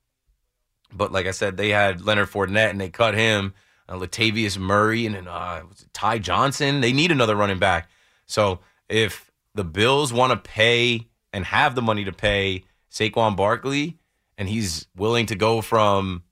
[0.93, 3.53] but like I said, they had Leonard Fournette and they cut him,
[3.89, 6.79] uh, Latavius Murray, and uh, Ty Johnson.
[6.79, 7.89] They need another running back.
[8.25, 8.59] So
[8.91, 13.97] if the Bills want to pay and have the money to pay Saquon Barkley,
[14.37, 16.23] and he's willing to go from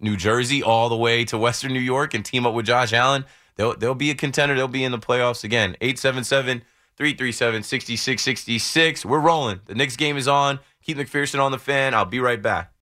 [0.00, 3.24] New Jersey all the way to Western New York and team up with Josh Allen,
[3.56, 4.54] they'll they'll be a contender.
[4.54, 5.76] They'll be in the playoffs again.
[5.80, 6.62] 877
[6.96, 9.04] 337 6666.
[9.04, 9.60] We're rolling.
[9.66, 10.60] The next game is on.
[10.82, 11.94] Keith McPherson on the fan.
[11.94, 12.72] I'll be right back.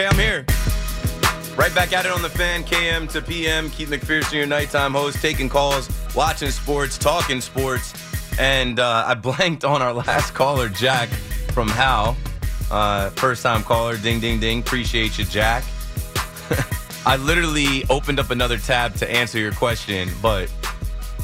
[0.00, 0.46] Okay, I'm here.
[1.58, 3.68] Right back at it on the fan, KM to PM.
[3.68, 7.92] Keith McPherson, your nighttime host, taking calls, watching sports, talking sports.
[8.38, 11.10] And uh, I blanked on our last caller, Jack
[11.52, 12.16] from How.
[12.70, 14.60] Uh, first time caller, ding, ding, ding.
[14.60, 15.64] Appreciate you, Jack.
[17.04, 20.50] I literally opened up another tab to answer your question, but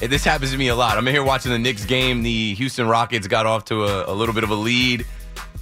[0.01, 0.99] this happens to me a lot.
[0.99, 2.23] I'm here watching the Knicks game.
[2.23, 5.07] The Houston Rockets got off to a, a little bit of a lead.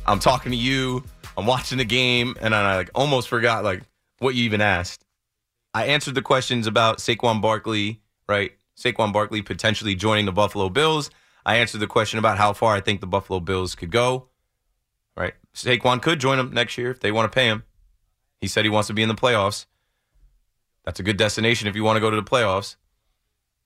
[0.04, 1.04] I'm talking to you.
[1.37, 3.82] I'm watching the game, and I like almost forgot like
[4.18, 5.05] what you even asked.
[5.72, 8.53] I answered the questions about Saquon Barkley, right?
[8.76, 11.11] Saquon Barkley potentially joining the Buffalo Bills.
[11.45, 14.28] I answered the question about how far I think the Buffalo Bills could go.
[15.16, 15.35] Right?
[15.55, 17.64] Saquon could join them next year if they want to pay him.
[18.41, 19.66] He said he wants to be in the playoffs.
[20.85, 22.76] That's a good destination if you want to go to the playoffs.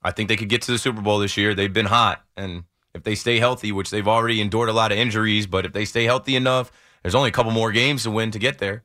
[0.03, 1.55] I think they could get to the Super Bowl this year.
[1.55, 2.23] They've been hot.
[2.37, 2.65] And
[2.95, 5.85] if they stay healthy, which they've already endured a lot of injuries, but if they
[5.85, 6.71] stay healthy enough,
[7.03, 8.85] there's only a couple more games to win to get there.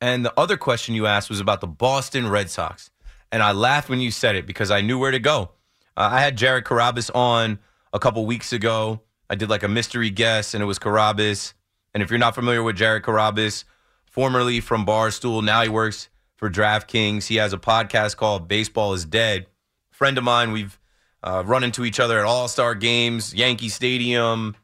[0.00, 2.90] And the other question you asked was about the Boston Red Sox.
[3.30, 5.50] And I laughed when you said it because I knew where to go.
[5.96, 7.58] Uh, I had Jared Carrabis on
[7.92, 9.00] a couple weeks ago.
[9.28, 11.52] I did like a mystery guess, and it was Carrabis.
[11.94, 13.64] And if you're not familiar with Jared Carrabis,
[14.06, 17.26] formerly from Barstool, now he works for DraftKings.
[17.26, 19.46] He has a podcast called Baseball is Dead.
[19.90, 20.78] Friend of mine, we've
[21.22, 24.56] uh, run into each other at All Star games, Yankee Stadium.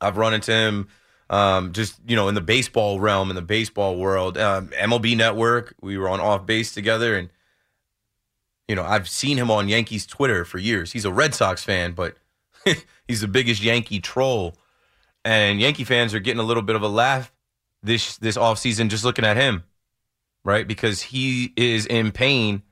[0.00, 0.88] I've run into him
[1.34, 4.38] um, just you know in the baseball realm, in the baseball world.
[4.38, 7.28] Um, MLB Network, we were on off base together, and
[8.68, 10.92] you know I've seen him on Yankees Twitter for years.
[10.92, 12.16] He's a Red Sox fan, but
[13.08, 14.54] he's the biggest Yankee troll,
[15.24, 17.32] and Yankee fans are getting a little bit of a laugh
[17.82, 19.64] this this off season just looking at him,
[20.44, 20.68] right?
[20.68, 22.62] Because he is in pain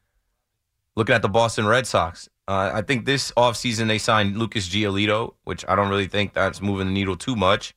[0.95, 2.29] looking at the Boston Red Sox.
[2.47, 6.61] Uh, I think this offseason they signed Lucas Giolito, which I don't really think that's
[6.61, 7.75] moving the needle too much.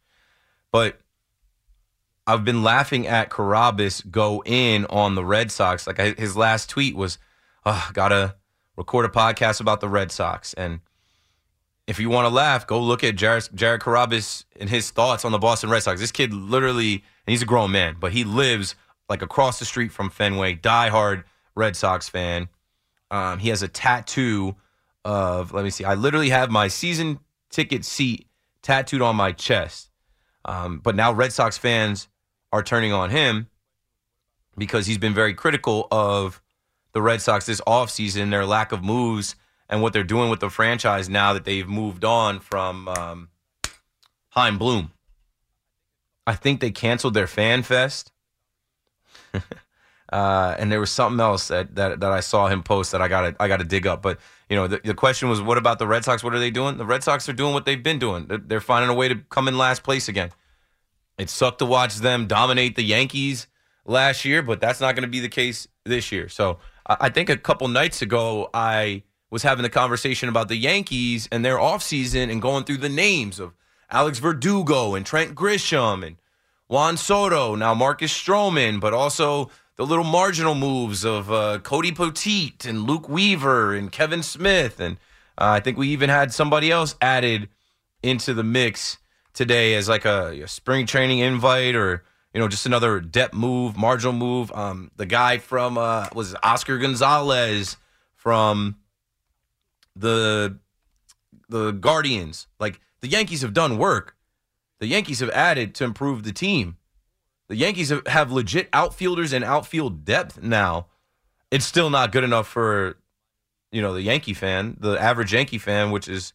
[0.76, 1.00] But
[2.28, 5.88] I've been laughing at Carrabis go in on the Red Sox.
[5.88, 7.18] Like I, his last tweet was,
[7.66, 8.36] oh, "Gotta
[8.76, 10.82] record a podcast about the Red Sox." And
[11.88, 15.32] if you want to laugh, go look at Jared, Jared Carrabis and his thoughts on
[15.32, 16.02] the Boston Red Sox.
[16.02, 18.76] This kid literally, and he's a grown man, but he lives
[19.08, 20.58] like across the street from Fenway.
[20.58, 21.24] Diehard
[21.56, 22.50] Red Sox fan.
[23.10, 24.58] Um, he has a tattoo
[25.06, 25.54] of.
[25.54, 25.86] Let me see.
[25.86, 27.20] I literally have my season
[27.50, 28.28] ticket seat
[28.62, 29.90] tattooed on my chest.
[30.46, 32.08] Um, but now Red Sox fans
[32.52, 33.48] are turning on him
[34.58, 36.42] because he's been very critical of
[36.94, 39.36] the Red Sox this offseason, their lack of moves,
[39.68, 43.30] and what they're doing with the franchise now that they've moved on from um,
[44.30, 44.92] Chaim Bloom.
[46.28, 48.12] I think they canceled their fan fest.
[50.14, 53.08] uh, and there was something else that, that, that I saw him post that I
[53.08, 54.02] gotta I gotta dig up.
[54.02, 54.20] But
[54.50, 56.24] you know, the, the question was, what about the Red Sox?
[56.24, 56.78] What are they doing?
[56.78, 58.28] The Red Sox are doing what they've been doing.
[58.28, 60.32] They're, they're finding a way to come in last place again.
[61.18, 63.48] It sucked to watch them dominate the Yankees
[63.86, 66.30] last year, but that's not going to be the case this year.
[66.30, 70.56] So I, I think a couple nights ago, I was having a conversation about the
[70.56, 73.54] Yankees and their offseason and going through the names of
[73.90, 76.18] Alex Verdugo and Trent Grisham and
[76.68, 82.66] Juan Soto, now Marcus Stroman, but also the little marginal moves of uh, Cody Poteet
[82.66, 84.80] and Luke Weaver and Kevin Smith.
[84.80, 84.98] And
[85.38, 87.50] uh, I think we even had somebody else added
[88.02, 88.98] into the mix
[89.34, 92.04] today as like a, a, spring training invite or,
[92.34, 94.52] you know, just another depth move, marginal move.
[94.54, 97.76] Um, the guy from, uh, was Oscar Gonzalez
[98.16, 98.78] from
[99.96, 100.58] the,
[101.50, 102.48] the Guardians.
[102.60, 104.16] Like the Yankees have done work.
[104.80, 106.78] The Yankees have added to improve the team.
[107.48, 110.88] The Yankees have legit outfielders and outfield depth now.
[111.52, 112.98] It's still not good enough for,
[113.72, 116.34] you know, the Yankee fan, the average Yankee fan, which is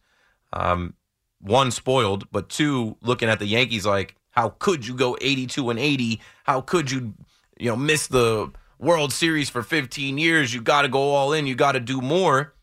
[0.53, 0.93] um,
[1.41, 5.79] one spoiled, but two looking at the Yankees like, how could you go 82 and
[5.79, 6.21] 80?
[6.45, 7.13] How could you,
[7.59, 10.53] you know, miss the World Series for 15 years?
[10.53, 11.45] You got to go all in.
[11.45, 12.53] You got to do more.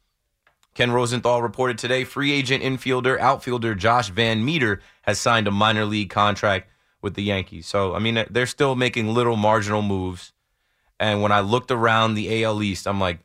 [0.74, 6.08] Ken Rosenthal reported today free agent infielder, outfielder Josh VanMeter has signed a minor league
[6.08, 6.70] contract
[7.02, 7.66] with the Yankees.
[7.66, 10.32] So, I mean, they're still making little marginal moves.
[11.00, 13.20] And when I looked around the AL East, I'm like,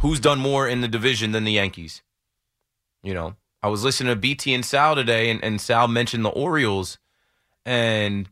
[0.00, 2.02] who's done more in the division than the Yankees?
[3.02, 6.30] You know, I was listening to BT and Sal today, and, and Sal mentioned the
[6.30, 6.98] Orioles.
[7.64, 8.28] And,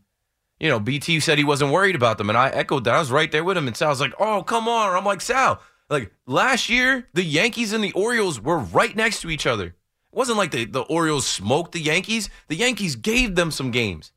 [0.59, 2.95] you know, BT said he wasn't worried about them, and I echoed that.
[2.95, 5.61] I was right there with him, and Sal's like, "Oh, come on!" I'm like, "Sal,
[5.89, 9.67] like last year, the Yankees and the Orioles were right next to each other.
[9.67, 9.75] It
[10.13, 12.29] wasn't like the, the Orioles smoked the Yankees.
[12.49, 14.13] The Yankees gave them some games.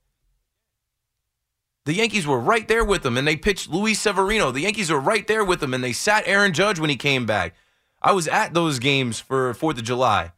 [1.86, 4.52] The Yankees were right there with them, and they pitched Luis Severino.
[4.52, 7.26] The Yankees were right there with them, and they sat Aaron Judge when he came
[7.28, 7.54] back.
[8.02, 10.32] I was at those games for Fourth of July.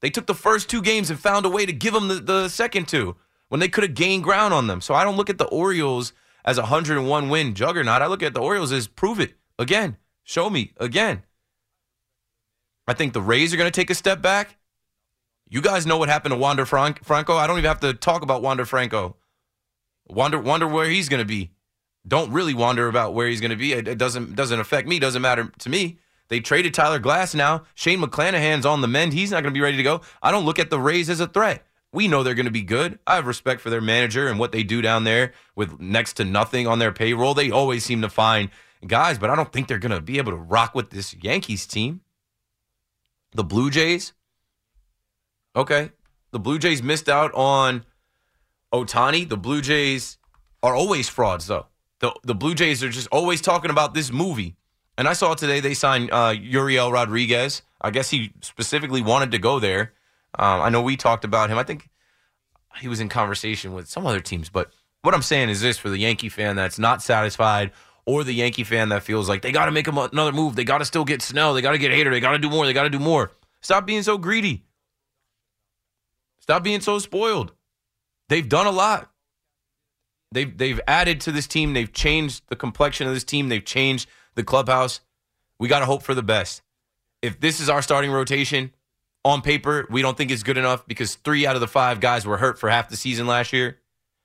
[0.00, 2.48] They took the first two games and found a way to give them the, the
[2.48, 3.16] second two
[3.48, 4.80] when they could have gained ground on them.
[4.80, 6.12] So I don't look at the Orioles
[6.44, 8.02] as a 101 win juggernaut.
[8.02, 11.22] I look at the Orioles as prove it again, show me again.
[12.86, 14.56] I think the Rays are going to take a step back.
[15.50, 17.36] You guys know what happened to Wander Franco.
[17.36, 19.16] I don't even have to talk about Wander Franco.
[20.08, 21.50] Wonder wonder where he's going to be.
[22.06, 23.72] Don't really wonder about where he's going to be.
[23.72, 24.98] It, it doesn't doesn't affect me.
[24.98, 25.98] Doesn't matter to me.
[26.28, 27.64] They traded Tyler Glasnow.
[27.74, 29.12] Shane McClanahan's on the mend.
[29.12, 30.02] He's not going to be ready to go.
[30.22, 31.64] I don't look at the Rays as a threat.
[31.92, 32.98] We know they're going to be good.
[33.06, 36.24] I have respect for their manager and what they do down there with next to
[36.24, 37.32] nothing on their payroll.
[37.32, 38.50] They always seem to find
[38.86, 41.66] guys, but I don't think they're going to be able to rock with this Yankees
[41.66, 42.02] team.
[43.32, 44.12] The Blue Jays.
[45.56, 45.90] Okay.
[46.30, 47.86] The Blue Jays missed out on
[48.72, 49.28] Ohtani.
[49.28, 50.18] The Blue Jays
[50.62, 51.66] are always frauds, though.
[52.00, 54.56] The, the Blue Jays are just always talking about this movie
[54.98, 57.62] and I saw today they signed uh, Yariel Rodriguez.
[57.80, 59.92] I guess he specifically wanted to go there.
[60.36, 61.56] Um, I know we talked about him.
[61.56, 61.88] I think
[62.80, 64.50] he was in conversation with some other teams.
[64.50, 67.70] But what I'm saying is this for the Yankee fan that's not satisfied
[68.06, 70.56] or the Yankee fan that feels like they got to make another move.
[70.56, 71.54] They got to still get Snell.
[71.54, 72.10] They got to get Hader.
[72.10, 72.66] They got to do more.
[72.66, 73.30] They got to do more.
[73.60, 74.64] Stop being so greedy.
[76.40, 77.52] Stop being so spoiled.
[78.28, 79.10] They've done a lot.
[80.32, 81.72] They've they've added to this team.
[81.72, 83.48] They've changed the complexion of this team.
[83.48, 85.00] They've changed the clubhouse.
[85.58, 86.62] We got to hope for the best.
[87.22, 88.72] If this is our starting rotation,
[89.24, 92.26] on paper, we don't think it's good enough because three out of the five guys
[92.26, 93.78] were hurt for half the season last year.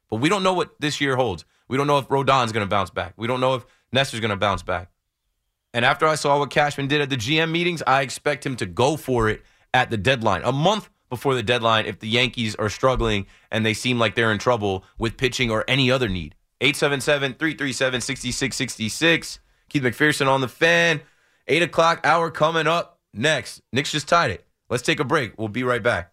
[0.10, 1.46] But we don't know what this year holds.
[1.68, 3.14] We don't know if Rodon's going to bounce back.
[3.18, 4.90] We don't know if Nestor's going to bounce back.
[5.74, 8.66] And after I saw what Cashman did at the GM meetings, I expect him to
[8.66, 9.44] go for it
[9.74, 10.44] at the deadline.
[10.44, 14.32] A month before the deadline, if the Yankees are struggling and they seem like they're
[14.32, 16.36] in trouble with pitching or any other need.
[16.62, 19.40] 877 337 6666.
[19.70, 21.02] Keith McPherson on the fan.
[21.48, 23.62] Eight o'clock hour coming up next.
[23.72, 24.46] Knicks just tied it.
[24.70, 25.38] Let's take a break.
[25.38, 26.13] We'll be right back.